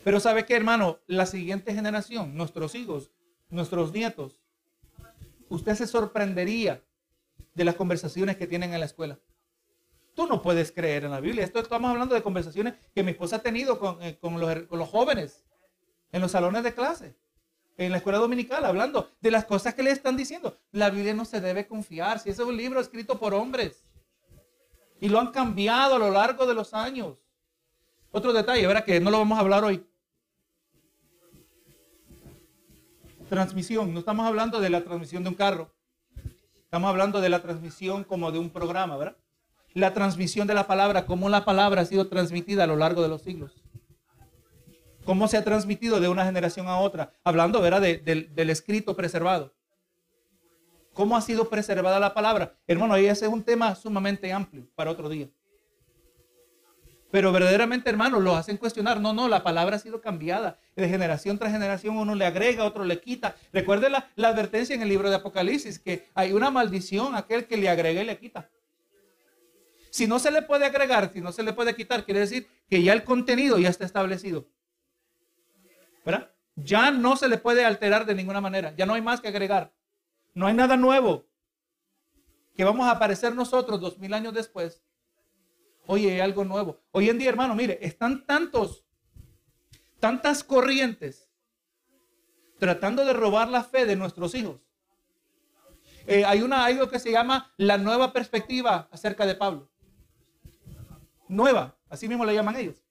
[0.04, 1.00] Pero ¿sabe qué, hermano?
[1.08, 3.12] La siguiente generación, nuestros hijos,
[3.50, 4.42] nuestros nietos,
[5.48, 6.84] usted se sorprendería
[7.54, 9.20] de las conversaciones que tienen en la escuela.
[10.14, 11.44] Tú no puedes creer en la Biblia.
[11.46, 14.90] Esto estamos hablando de conversaciones que mi esposa ha tenido con, eh, los, con los
[14.90, 15.46] jóvenes
[16.12, 17.16] en los salones de clase,
[17.78, 20.58] en la escuela dominical, hablando de las cosas que le están diciendo.
[20.72, 22.20] La Biblia no se debe confiar.
[22.20, 23.84] Si ese es un libro escrito por hombres
[25.04, 27.18] y lo han cambiado a lo largo de los años.
[28.10, 29.86] Otro detalle, verá que no lo vamos a hablar hoy.
[33.28, 35.74] Transmisión, no estamos hablando de la transmisión de un carro.
[36.56, 39.18] Estamos hablando de la transmisión como de un programa, ¿verdad?
[39.74, 43.10] La transmisión de la palabra, cómo la palabra ha sido transmitida a lo largo de
[43.10, 43.62] los siglos
[45.04, 47.82] cómo se ha transmitido de una generación a otra, hablando ¿verdad?
[47.82, 49.54] del escrito preservado.
[50.94, 52.56] ¿Cómo ha sido preservada la palabra?
[52.68, 55.28] Hermano, ahí ese es un tema sumamente amplio para otro día.
[57.12, 59.00] Pero verdaderamente, hermano, lo hacen cuestionar.
[59.00, 60.58] No, no, la palabra ha sido cambiada.
[60.76, 63.36] De generación tras generación uno le agrega, otro le quita.
[63.52, 67.46] Recuerde la, la advertencia en el libro de Apocalipsis, que hay una maldición a aquel
[67.46, 68.50] que le agrega y le quita.
[69.92, 72.82] Si no se le puede agregar, si no se le puede quitar, quiere decir que
[72.82, 74.48] ya el contenido ya está establecido.
[76.06, 76.30] ¿verdad?
[76.56, 79.73] Ya no se le puede alterar de ninguna manera, ya no hay más que agregar.
[80.34, 81.26] No hay nada nuevo
[82.56, 84.84] que vamos a aparecer nosotros dos mil años después.
[85.86, 86.80] Oye, hay algo nuevo.
[86.92, 88.86] Hoy en día, hermano, mire, están tantos,
[90.00, 91.30] tantas corrientes
[92.58, 94.66] tratando de robar la fe de nuestros hijos.
[96.08, 99.70] Eh, hay una, algo que se llama la nueva perspectiva acerca de Pablo.
[101.28, 102.84] Nueva, así mismo le llaman ellos.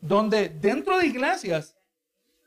[0.00, 1.76] Donde dentro de iglesias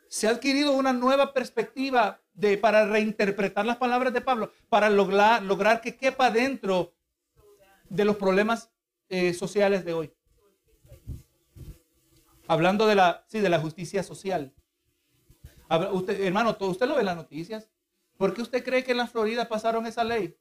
[0.08, 5.42] se ha adquirido una nueva perspectiva de, para reinterpretar las palabras de Pablo, para lograr,
[5.42, 6.94] lograr que quepa dentro
[7.90, 8.70] de los problemas
[9.10, 10.14] eh, sociales de hoy.
[12.48, 14.54] Hablando de la, sí, de la justicia social.
[15.92, 17.70] Usted, hermano, ¿usted lo ve las noticias?
[18.18, 20.38] ¿Por qué usted cree que en la Florida pasaron esa ley?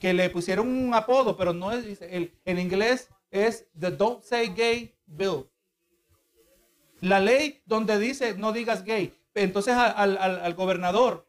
[0.00, 4.48] Que le pusieron un apodo, pero no es, el, en inglés es the Don't Say
[4.48, 5.48] Gay Bill.
[7.00, 9.16] La ley donde dice no digas gay.
[9.34, 11.28] Entonces al, gobernador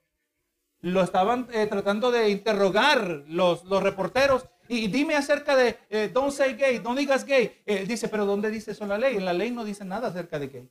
[0.81, 6.31] lo estaban eh, tratando de interrogar los, los reporteros y dime acerca de eh, don't
[6.31, 7.61] say gay, no digas gay.
[7.65, 9.15] Él dice, pero ¿dónde dice eso la ley?
[9.15, 10.69] En la ley no dice nada acerca de gay.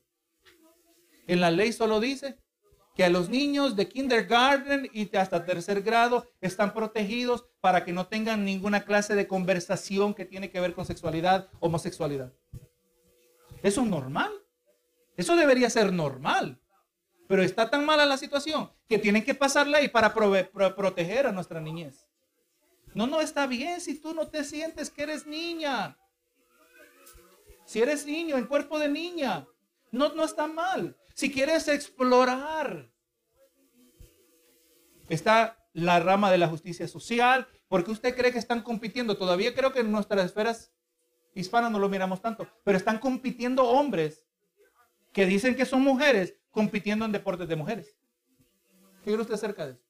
[1.26, 2.38] En la ley solo dice
[2.94, 8.06] que a los niños de kindergarten y hasta tercer grado están protegidos para que no
[8.06, 12.32] tengan ninguna clase de conversación que tiene que ver con sexualidad, homosexualidad.
[13.62, 14.30] Eso es normal.
[15.16, 16.60] Eso debería ser normal.
[17.26, 21.60] Pero está tan mala la situación que tienen que pasar ley para proteger a nuestra
[21.60, 22.06] niñez.
[22.94, 25.98] No, no está bien si tú no te sientes que eres niña.
[27.64, 29.46] Si eres niño en cuerpo de niña,
[29.90, 30.96] no, no está mal.
[31.14, 32.90] Si quieres explorar,
[35.08, 39.16] está la rama de la justicia social, porque usted cree que están compitiendo.
[39.16, 40.72] Todavía creo que en nuestras esferas
[41.34, 44.24] hispanas no lo miramos tanto, pero están compitiendo hombres
[45.12, 47.98] que dicen que son mujeres compitiendo en deportes de mujeres.
[49.02, 49.82] ¿Qué cree usted acerca de eso?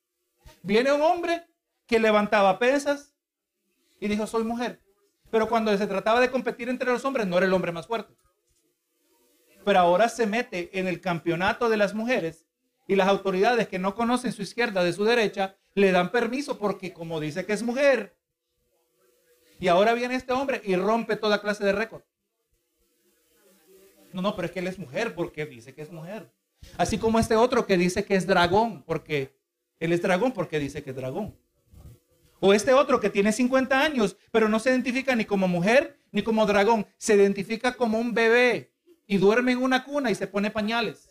[0.63, 1.47] Viene un hombre
[1.87, 3.15] que levantaba pesas
[4.01, 4.83] y dijo, soy mujer.
[5.31, 8.15] Pero cuando se trataba de competir entre los hombres, no era el hombre más fuerte.
[9.65, 12.47] Pero ahora se mete en el campeonato de las mujeres
[12.87, 16.93] y las autoridades que no conocen su izquierda de su derecha le dan permiso porque
[16.93, 18.17] como dice que es mujer.
[19.61, 22.03] Y ahora viene este hombre y rompe toda clase de récord.
[24.13, 26.33] No, no, pero es que él es mujer porque dice que es mujer.
[26.77, 29.37] Así como este otro que dice que es dragón porque
[29.79, 31.37] él es dragón porque dice que es dragón.
[32.41, 36.23] O este otro que tiene 50 años, pero no se identifica ni como mujer ni
[36.23, 36.87] como dragón.
[36.99, 38.73] Se identifica como un bebé
[39.07, 41.11] y duerme en una cuna y se pone pañales.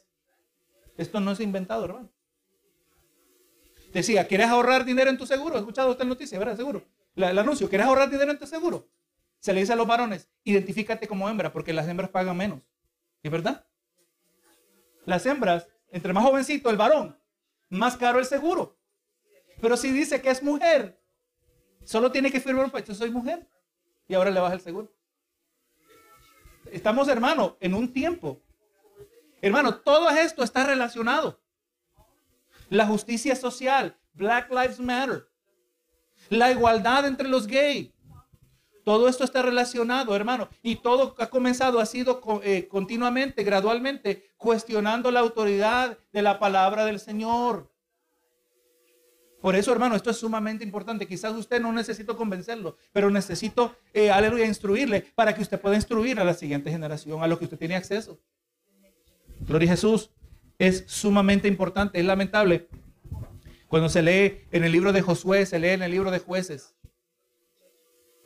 [0.98, 2.10] Esto no es inventado, hermano.
[3.94, 5.56] Decía, ¿quieres ahorrar dinero en tu seguro?
[5.56, 6.58] ¿Has escuchado esta noticia, verdad?
[6.58, 6.84] Seguro.
[7.16, 8.88] el anuncio, ¿quieres ahorrar dinero en tu seguro?
[9.40, 12.62] Se le dice a los varones, identifícate como hembra porque las hembras pagan menos.
[13.22, 13.66] ¿Es verdad?
[15.06, 17.18] Las hembras, entre más jovencito el varón,
[17.70, 18.78] más caro el seguro.
[19.62, 21.04] Pero si dice que es mujer,
[21.86, 22.96] Solo tiene que firmar un papel.
[22.96, 23.48] Soy mujer.
[24.08, 24.92] Y ahora le baja el seguro.
[26.72, 28.42] Estamos, hermano, en un tiempo.
[29.42, 31.42] Hermano, todo esto está relacionado.
[32.70, 35.28] La justicia social, Black Lives Matter,
[36.30, 37.93] la igualdad entre los gays.
[38.84, 40.50] Todo esto está relacionado, hermano.
[40.62, 46.86] Y todo ha comenzado, ha sido eh, continuamente, gradualmente, cuestionando la autoridad de la palabra
[46.86, 47.72] del Señor.
[49.42, 51.06] Por eso, hermano, esto es sumamente importante.
[51.06, 56.20] Quizás usted no necesito convencerlo, pero necesito, eh, aleluya, instruirle para que usted pueda instruir
[56.20, 58.20] a la siguiente generación, a lo que usted tiene acceso.
[59.42, 60.12] Gloria a Jesús.
[60.60, 62.70] Es sumamente importante, es lamentable.
[63.68, 66.76] Cuando se lee en el libro de Josué, se lee en el libro de jueces.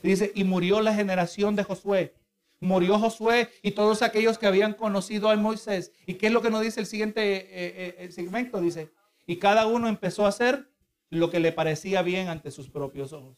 [0.03, 2.13] Dice, y murió la generación de Josué.
[2.59, 5.91] Murió Josué y todos aquellos que habían conocido a Moisés.
[6.05, 8.59] ¿Y qué es lo que nos dice el siguiente eh, eh, segmento?
[8.61, 8.91] Dice,
[9.25, 10.71] y cada uno empezó a hacer
[11.09, 13.37] lo que le parecía bien ante sus propios ojos.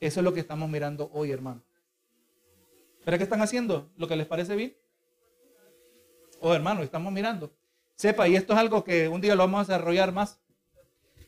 [0.00, 1.62] Eso es lo que estamos mirando hoy, hermano.
[3.04, 3.90] ¿Pero qué están haciendo?
[3.96, 4.76] ¿Lo que les parece bien?
[6.40, 7.54] Oh, hermano, estamos mirando.
[7.94, 10.40] Sepa, y esto es algo que un día lo vamos a desarrollar más.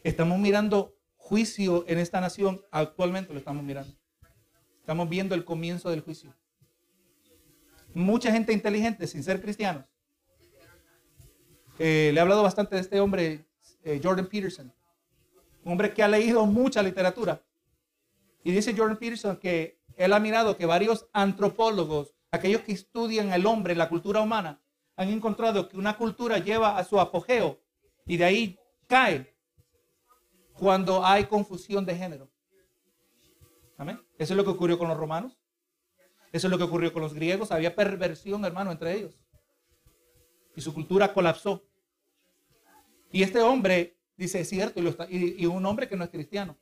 [0.02, 2.64] Estamos mirando juicio en esta nación.
[2.70, 3.94] Actualmente lo estamos mirando.
[4.84, 6.34] Estamos viendo el comienzo del juicio.
[7.94, 9.84] Mucha gente inteligente, sin ser cristianos.
[11.78, 13.46] Eh, le he hablado bastante de este hombre,
[13.82, 14.72] eh, Jordan Peterson
[15.64, 17.42] un hombre que ha leído mucha literatura.
[18.42, 23.46] Y dice Jordan Peterson que él ha mirado que varios antropólogos, aquellos que estudian el
[23.46, 24.60] hombre, la cultura humana,
[24.96, 27.58] han encontrado que una cultura lleva a su apogeo
[28.06, 29.34] y de ahí cae
[30.52, 32.30] cuando hay confusión de género.
[33.76, 34.00] Amén.
[34.18, 35.38] Eso es lo que ocurrió con los romanos.
[36.32, 37.52] Eso es lo que ocurrió con los griegos.
[37.52, 39.18] Había perversión, hermano, entre ellos.
[40.56, 41.64] Y su cultura colapsó.
[43.10, 46.56] Y este hombre Dice, es cierto, y, un hombre que no es cristiano.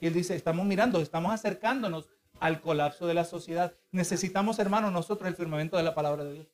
[0.00, 3.74] Y él dice, estamos mirando, estamos acercándonos al colapso de la sociedad.
[3.90, 6.46] Necesitamos, hermanos, nosotros el firmamento de la palabra de Dios.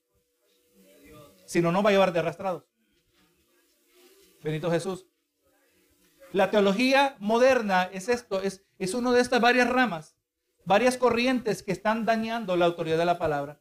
[1.45, 2.65] Si no, nos va a llevar de arrastrados.
[4.43, 5.07] Benito Jesús.
[6.33, 10.17] La teología moderna es esto, es, es una de estas varias ramas,
[10.65, 13.61] varias corrientes que están dañando la autoridad de la palabra.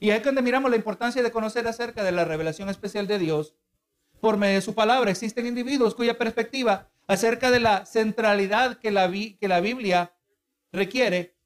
[0.00, 3.18] Y ahí es donde miramos la importancia de conocer acerca de la revelación especial de
[3.18, 3.54] Dios
[4.20, 5.10] por medio de su palabra.
[5.10, 10.14] Existen individuos cuya perspectiva acerca de la centralidad que la, que la Biblia
[10.72, 11.36] requiere,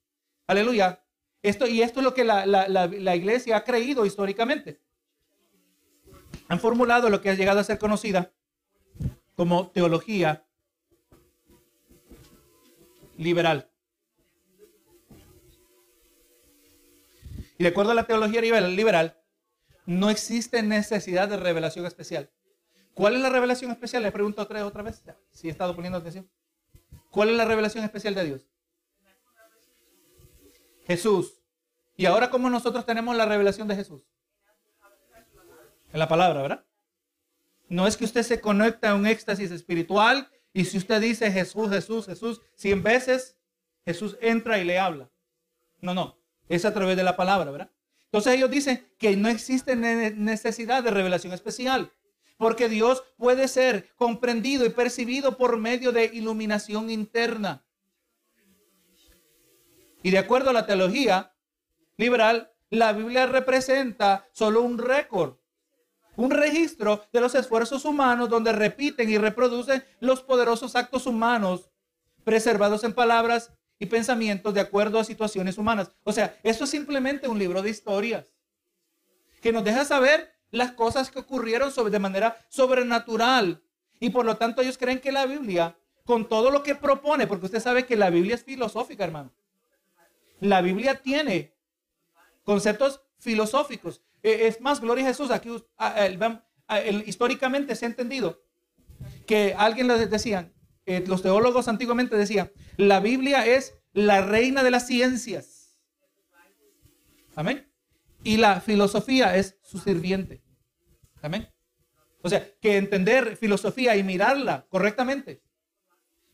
[0.47, 1.03] aleluya,
[1.41, 4.81] esto, y esto es lo que la, la iglesia ha creído históricamente.
[6.47, 8.31] Han formulado lo que ha llegado a ser conocida
[9.39, 10.45] como teología
[13.15, 13.71] liberal.
[17.57, 19.17] Y de acuerdo a la teología liberal,
[19.85, 22.29] no existe necesidad de revelación especial.
[22.93, 24.03] ¿Cuál es la revelación especial?
[24.03, 26.29] Le pregunto otra, otra vez, si he estado poniendo atención.
[27.09, 28.45] ¿Cuál es la revelación especial de Dios?
[30.85, 31.39] Jesús.
[31.95, 34.01] Y ahora, ¿cómo nosotros tenemos la revelación de Jesús?
[35.93, 36.68] En la palabra, ¿verdad?
[37.69, 41.69] No es que usted se conecta a un éxtasis espiritual y si usted dice Jesús,
[41.69, 43.37] Jesús, Jesús, cien veces,
[43.85, 45.09] Jesús entra y le habla.
[45.79, 47.71] No, no, es a través de la palabra, ¿verdad?
[48.05, 51.91] Entonces ellos dicen que no existe necesidad de revelación especial
[52.39, 57.65] porque Dios puede ser comprendido y percibido por medio de iluminación interna.
[60.01, 61.35] Y de acuerdo a la teología
[61.97, 65.35] liberal, la Biblia representa solo un récord,
[66.19, 71.69] un registro de los esfuerzos humanos donde repiten y reproducen los poderosos actos humanos
[72.25, 75.91] preservados en palabras y pensamientos de acuerdo a situaciones humanas.
[76.03, 78.33] O sea, eso es simplemente un libro de historias
[79.41, 83.63] que nos deja saber las cosas que ocurrieron sobre, de manera sobrenatural.
[84.01, 87.45] Y por lo tanto ellos creen que la Biblia, con todo lo que propone, porque
[87.45, 89.31] usted sabe que la Biblia es filosófica, hermano.
[90.41, 91.53] La Biblia tiene
[92.43, 94.01] conceptos filosóficos.
[94.23, 95.49] Eh, es más, gloria a Jesús, aquí
[97.05, 98.41] históricamente se ha entendido
[99.25, 100.51] que alguien les decía,
[100.85, 105.79] eh, los teólogos antiguamente decían, la Biblia es la reina de las ciencias.
[107.35, 107.69] Amén
[108.23, 110.41] y la filosofía es su sirviente.
[111.21, 111.49] Amén.
[112.21, 115.41] O sea, que entender filosofía y mirarla correctamente.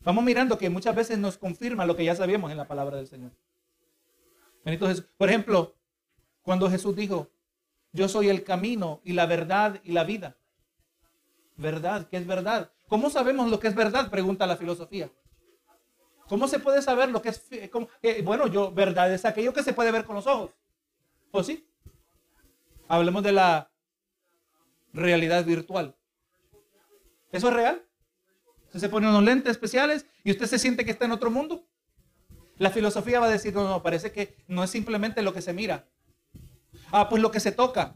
[0.00, 3.06] Vamos mirando que muchas veces nos confirma lo que ya sabíamos en la palabra del
[3.06, 3.32] Señor.
[5.16, 5.76] Por ejemplo,
[6.42, 7.30] cuando Jesús dijo,
[7.92, 10.36] yo soy el camino y la verdad y la vida.
[11.56, 12.08] ¿Verdad?
[12.08, 12.70] ¿Qué es verdad?
[12.88, 14.10] ¿Cómo sabemos lo que es verdad?
[14.10, 15.10] Pregunta la filosofía.
[16.28, 17.48] ¿Cómo se puede saber lo que es...
[18.24, 20.50] bueno, yo, verdad es aquello que se puede ver con los ojos.
[21.30, 21.68] ¿O sí?
[22.88, 23.70] Hablemos de la
[24.92, 25.96] realidad virtual.
[27.32, 27.84] ¿Eso es real?
[28.66, 31.66] Usted se pone unos lentes especiales y usted se siente que está en otro mundo.
[32.58, 35.52] La filosofía va a decir, no, no, parece que no es simplemente lo que se
[35.52, 35.86] mira.
[36.92, 37.94] Ah, pues lo que se toca.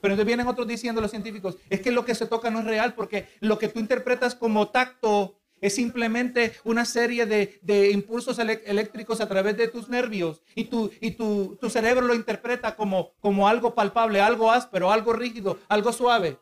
[0.00, 2.64] Pero entonces vienen otros diciendo los científicos, es que lo que se toca no es
[2.64, 9.20] real porque lo que tú interpretas como tacto es simplemente una serie de, impulsos eléctricos
[9.20, 13.46] a través de tus nervios y, tu, y tu, tu cerebro lo interpreta como, como
[13.46, 16.36] algo palpable, algo áspero, algo rígido, algo suave.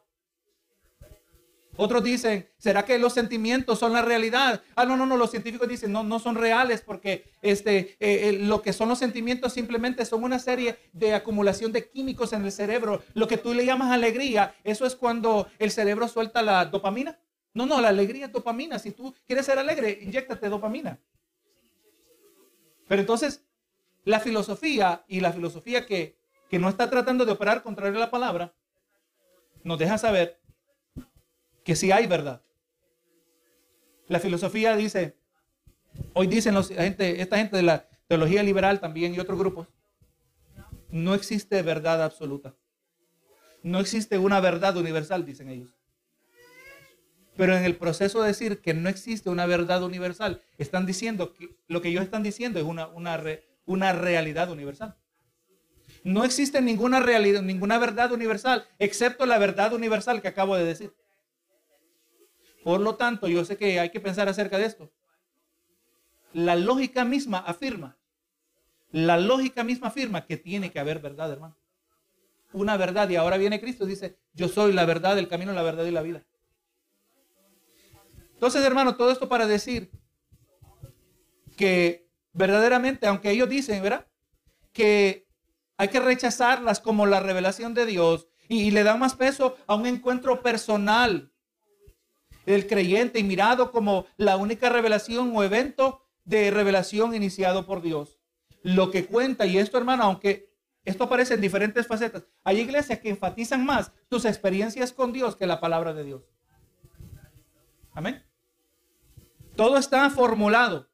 [1.82, 4.62] Otros dicen, ¿será que los sentimientos son la realidad?
[4.76, 8.38] Ah, no, no, no, los científicos dicen, no, no son reales porque este, eh, eh,
[8.38, 12.52] lo que son los sentimientos simplemente son una serie de acumulación de químicos en el
[12.52, 13.02] cerebro.
[13.14, 17.18] Lo que tú le llamas alegría, eso es cuando el cerebro suelta la dopamina.
[17.54, 18.78] No, no, la alegría es dopamina.
[18.78, 21.00] Si tú quieres ser alegre, inyectate dopamina.
[22.88, 23.42] Pero entonces,
[24.04, 26.18] la filosofía y la filosofía que,
[26.50, 28.52] que no está tratando de operar contrario a la palabra,
[29.64, 30.39] nos deja saber
[31.64, 32.42] que sí hay verdad.
[34.08, 35.16] La filosofía dice,
[36.14, 39.68] hoy dicen los, gente, esta gente de la teología liberal también y otros grupos,
[40.90, 42.54] no existe verdad absoluta.
[43.62, 45.70] No existe una verdad universal, dicen ellos.
[47.36, 51.56] Pero en el proceso de decir que no existe una verdad universal, están diciendo que
[51.68, 53.22] lo que ellos están diciendo es una, una,
[53.66, 54.96] una realidad universal.
[56.02, 60.94] No existe ninguna realidad, ninguna verdad universal, excepto la verdad universal que acabo de decir.
[62.62, 64.92] Por lo tanto, yo sé que hay que pensar acerca de esto.
[66.32, 67.98] La lógica misma afirma,
[68.92, 71.56] la lógica misma afirma que tiene que haber verdad, hermano.
[72.52, 73.08] Una verdad.
[73.08, 75.90] Y ahora viene Cristo y dice, yo soy la verdad, el camino, la verdad y
[75.90, 76.24] la vida.
[78.34, 79.90] Entonces, hermano, todo esto para decir
[81.56, 84.06] que verdaderamente, aunque ellos dicen, ¿verdad?
[84.72, 85.28] Que
[85.76, 89.74] hay que rechazarlas como la revelación de Dios y, y le dan más peso a
[89.74, 91.30] un encuentro personal
[92.46, 98.18] del creyente y mirado como la única revelación o evento de revelación iniciado por Dios.
[98.62, 100.50] Lo que cuenta, y esto hermano, aunque
[100.84, 105.46] esto aparece en diferentes facetas, hay iglesias que enfatizan más tus experiencias con Dios que
[105.46, 106.22] la palabra de Dios.
[107.92, 108.24] Amén.
[109.56, 110.88] Todo está formulado.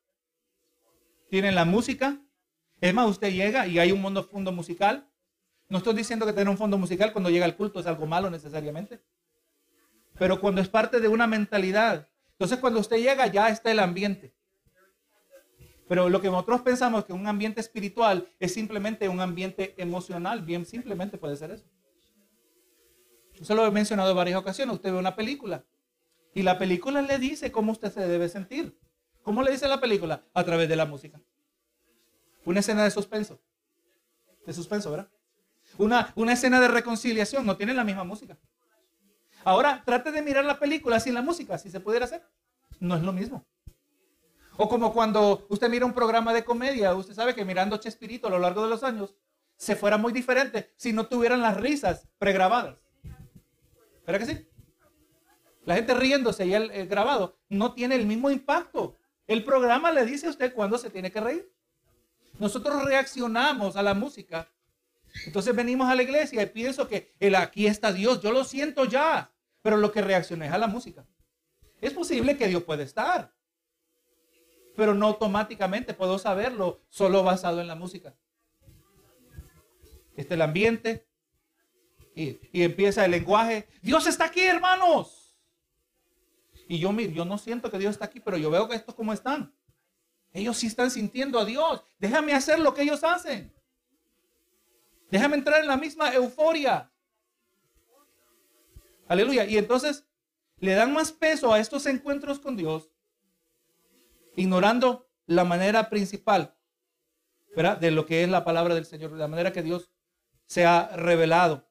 [1.30, 2.20] Tienen la música.
[2.80, 5.08] Es más, usted llega y hay un mundo, fondo musical.
[5.68, 8.30] No estoy diciendo que tener un fondo musical cuando llega al culto es algo malo
[8.30, 9.00] necesariamente.
[10.18, 12.08] Pero cuando es parte de una mentalidad.
[12.32, 14.34] Entonces cuando usted llega ya está el ambiente.
[15.88, 20.42] Pero lo que nosotros pensamos que un ambiente espiritual es simplemente un ambiente emocional.
[20.42, 21.64] Bien, simplemente puede ser eso.
[23.40, 24.74] Eso lo he mencionado en varias ocasiones.
[24.74, 25.64] Usted ve una película
[26.34, 28.78] y la película le dice cómo usted se debe sentir.
[29.22, 30.24] ¿Cómo le dice la película?
[30.34, 31.20] A través de la música.
[32.44, 33.40] Una escena de suspenso.
[34.44, 35.08] De suspenso, ¿verdad?
[35.78, 37.44] Una, una escena de reconciliación.
[37.46, 38.38] No tiene la misma música.
[39.46, 42.20] Ahora, trate de mirar la película sin la música, si se pudiera hacer.
[42.80, 43.46] No es lo mismo.
[44.56, 48.30] O como cuando usted mira un programa de comedia, usted sabe que mirando Chespirito a
[48.30, 49.14] lo largo de los años,
[49.56, 52.76] se fuera muy diferente si no tuvieran las risas pregrabadas.
[54.04, 54.48] ¿Verdad que sí?
[55.64, 58.96] La gente riéndose y el, grabado no tiene el mismo impacto.
[59.28, 61.52] El programa le dice a usted cuándo se tiene que reír.
[62.40, 64.50] Nosotros reaccionamos a la música.
[65.24, 68.86] Entonces venimos a la iglesia y pienso que el aquí está Dios, yo lo siento
[68.86, 69.30] ya,
[69.66, 71.04] pero lo que reaccioné es a la música.
[71.80, 73.34] Es posible que Dios puede estar,
[74.76, 78.14] pero no automáticamente puedo saberlo solo basado en la música.
[80.10, 81.08] Este es el ambiente
[82.14, 83.66] y, y empieza el lenguaje.
[83.82, 85.36] Dios está aquí, hermanos.
[86.68, 89.12] Y yo, yo no siento que Dios está aquí, pero yo veo que estos como
[89.12, 89.52] están.
[90.32, 91.82] Ellos sí están sintiendo a Dios.
[91.98, 93.52] Déjame hacer lo que ellos hacen.
[95.10, 96.88] Déjame entrar en la misma euforia.
[99.08, 99.46] Aleluya.
[99.46, 100.06] Y entonces
[100.58, 102.90] le dan más peso a estos encuentros con Dios,
[104.36, 106.56] ignorando la manera principal
[107.80, 109.90] de lo que es la palabra del Señor, de la manera que Dios
[110.46, 111.66] se ha revelado.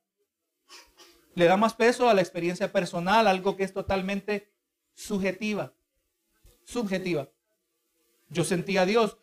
[1.36, 4.52] Le da más peso a la experiencia personal, algo que es totalmente
[4.94, 5.74] subjetiva.
[6.64, 7.30] Subjetiva.
[8.30, 9.18] Yo sentí a Dios.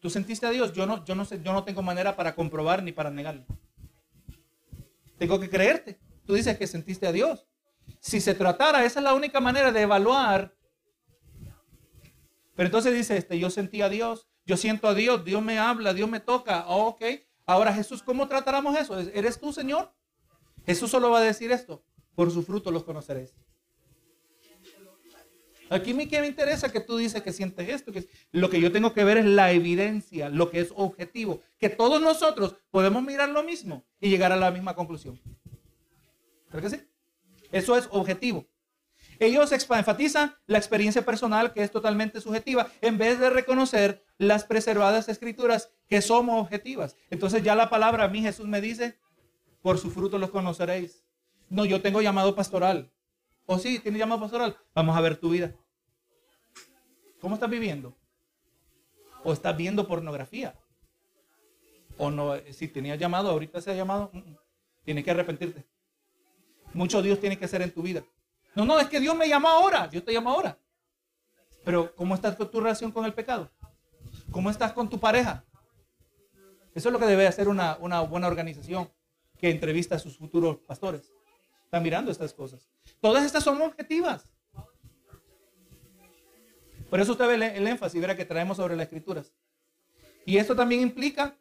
[0.00, 0.72] Tú sentiste a Dios.
[0.72, 3.44] Yo no, yo no sé, yo no tengo manera para comprobar ni para negarlo.
[5.18, 5.98] Tengo que creerte.
[6.24, 7.46] Tú dices que sentiste a Dios.
[8.00, 10.54] Si se tratara, esa es la única manera de evaluar.
[12.54, 15.92] Pero entonces dice este, yo sentí a Dios, yo siento a Dios, Dios me habla,
[15.92, 16.66] Dios me toca.
[16.68, 17.04] Oh, ok.
[17.44, 18.98] Ahora Jesús, ¿cómo trataremos eso?
[18.98, 19.92] ¿Eres tú, Señor?
[20.64, 21.84] Jesús solo va a decir esto.
[22.14, 23.34] Por su fruto los conoceréis.
[25.68, 27.92] Aquí me, interesa que tú dices que sientes esto.
[27.92, 31.42] Que lo que yo tengo que ver es la evidencia, lo que es objetivo.
[31.58, 35.20] Que todos nosotros podemos mirar lo mismo y llegar a la misma conclusión.
[36.48, 36.80] ¿Creo que sí?
[37.56, 38.46] Eso es objetivo.
[39.18, 45.08] Ellos enfatizan la experiencia personal que es totalmente subjetiva en vez de reconocer las preservadas
[45.08, 46.96] escrituras que somos objetivas.
[47.08, 48.98] Entonces ya la palabra a mí Jesús me dice,
[49.62, 51.02] por su fruto los conoceréis.
[51.48, 52.92] No, yo tengo llamado pastoral.
[53.46, 54.58] O sí, tiene llamado pastoral.
[54.74, 55.54] Vamos a ver tu vida.
[57.20, 57.96] ¿Cómo estás viviendo?
[59.24, 60.54] ¿O estás viendo pornografía?
[61.96, 62.34] ¿O no?
[62.50, 64.36] Si tenía llamado, ahorita se ha llamado, mm, mm,
[64.84, 65.64] tienes que arrepentirte.
[66.76, 68.04] Mucho Dios tiene que hacer en tu vida.
[68.54, 69.88] No, no, es que Dios me llama ahora.
[69.88, 70.58] Dios te llama ahora.
[71.64, 73.50] Pero ¿cómo estás con tu relación con el pecado?
[74.30, 75.44] ¿Cómo estás con tu pareja?
[76.74, 78.90] Eso es lo que debe hacer una, una buena organización
[79.38, 81.10] que entrevista a sus futuros pastores.
[81.64, 82.68] Están mirando estas cosas.
[83.00, 84.28] Todas estas son objetivas.
[86.90, 89.32] Por eso usted ve el, énfasis verá que traemos sobre las escrituras.
[90.24, 91.36] Y esto también implica,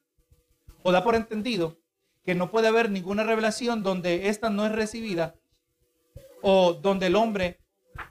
[0.82, 1.78] o da por entendido,
[2.26, 5.36] que no puede haber ninguna revelación donde esta no es recibida
[6.42, 7.60] o donde el hombre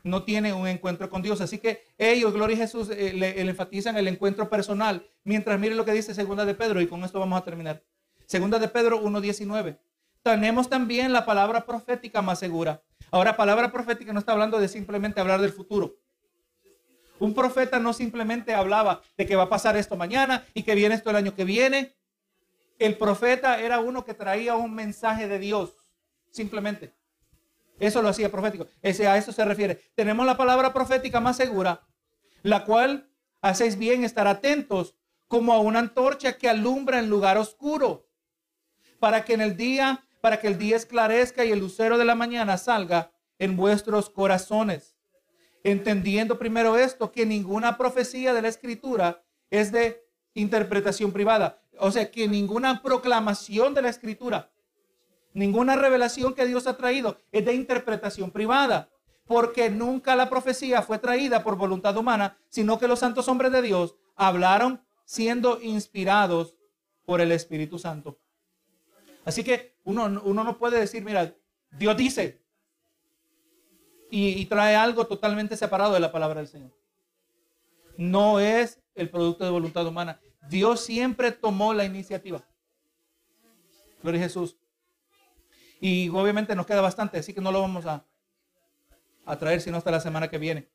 [0.02, 1.40] no tiene un encuentro con Dios.
[1.40, 5.06] Así que ellos, Gloria a Jesús, eh, le, enfatizan el encuentro personal.
[5.24, 7.82] Mientras miren lo que dice Segunda de Pedro, y con esto vamos a terminar.
[8.26, 9.78] Segunda de Pedro 1.19.
[10.22, 12.82] Tenemos también la palabra profética más segura.
[13.10, 15.96] Ahora, palabra profética no está hablando de simplemente hablar del futuro.
[17.18, 20.94] Un profeta no simplemente hablaba de que va a pasar esto mañana y que viene
[20.94, 21.93] esto el año que viene.
[22.78, 25.76] El profeta era uno que traía un mensaje de Dios,
[26.30, 26.92] simplemente.
[27.78, 28.66] Eso lo hacía profético.
[28.82, 29.80] Ese, a eso se refiere.
[29.94, 31.86] Tenemos la palabra profética más segura,
[32.42, 33.10] la cual
[33.40, 34.94] hacéis bien estar atentos
[35.28, 38.08] como a una antorcha que alumbra en lugar oscuro,
[39.00, 42.14] para que en el día, para que el día esclarezca y el lucero de la
[42.14, 44.96] mañana salga en vuestros corazones.
[45.64, 51.63] Entendiendo primero esto, que ninguna profecía de la escritura es de interpretación privada.
[51.78, 54.50] O sea, que ninguna proclamación de la escritura
[55.34, 58.88] Ninguna revelación que Dios ha traído es de interpretación privada,
[59.26, 63.60] porque nunca la profecía fue traída por voluntad humana, sino que los santos hombres de
[63.60, 66.56] Dios hablaron siendo inspirados
[67.04, 68.16] por el Espíritu Santo.
[69.24, 71.34] Así que uno, uno no puede decir, mira,
[71.72, 72.40] Dios dice,
[74.10, 76.70] y, y trae algo totalmente separado de la palabra del Señor.
[77.96, 80.20] No es el producto de voluntad humana.
[80.48, 82.42] Dios siempre tomó la iniciativa.
[84.02, 84.56] Gloria a Jesús.
[85.80, 88.06] Y obviamente nos queda bastante, así que no lo vamos a,
[89.38, 90.68] traer sino hasta la semana que viene.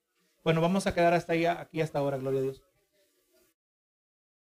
[0.44, 2.64] Bueno, vamos a quedar hasta ahí, aquí hasta ahora, gloria a Dios.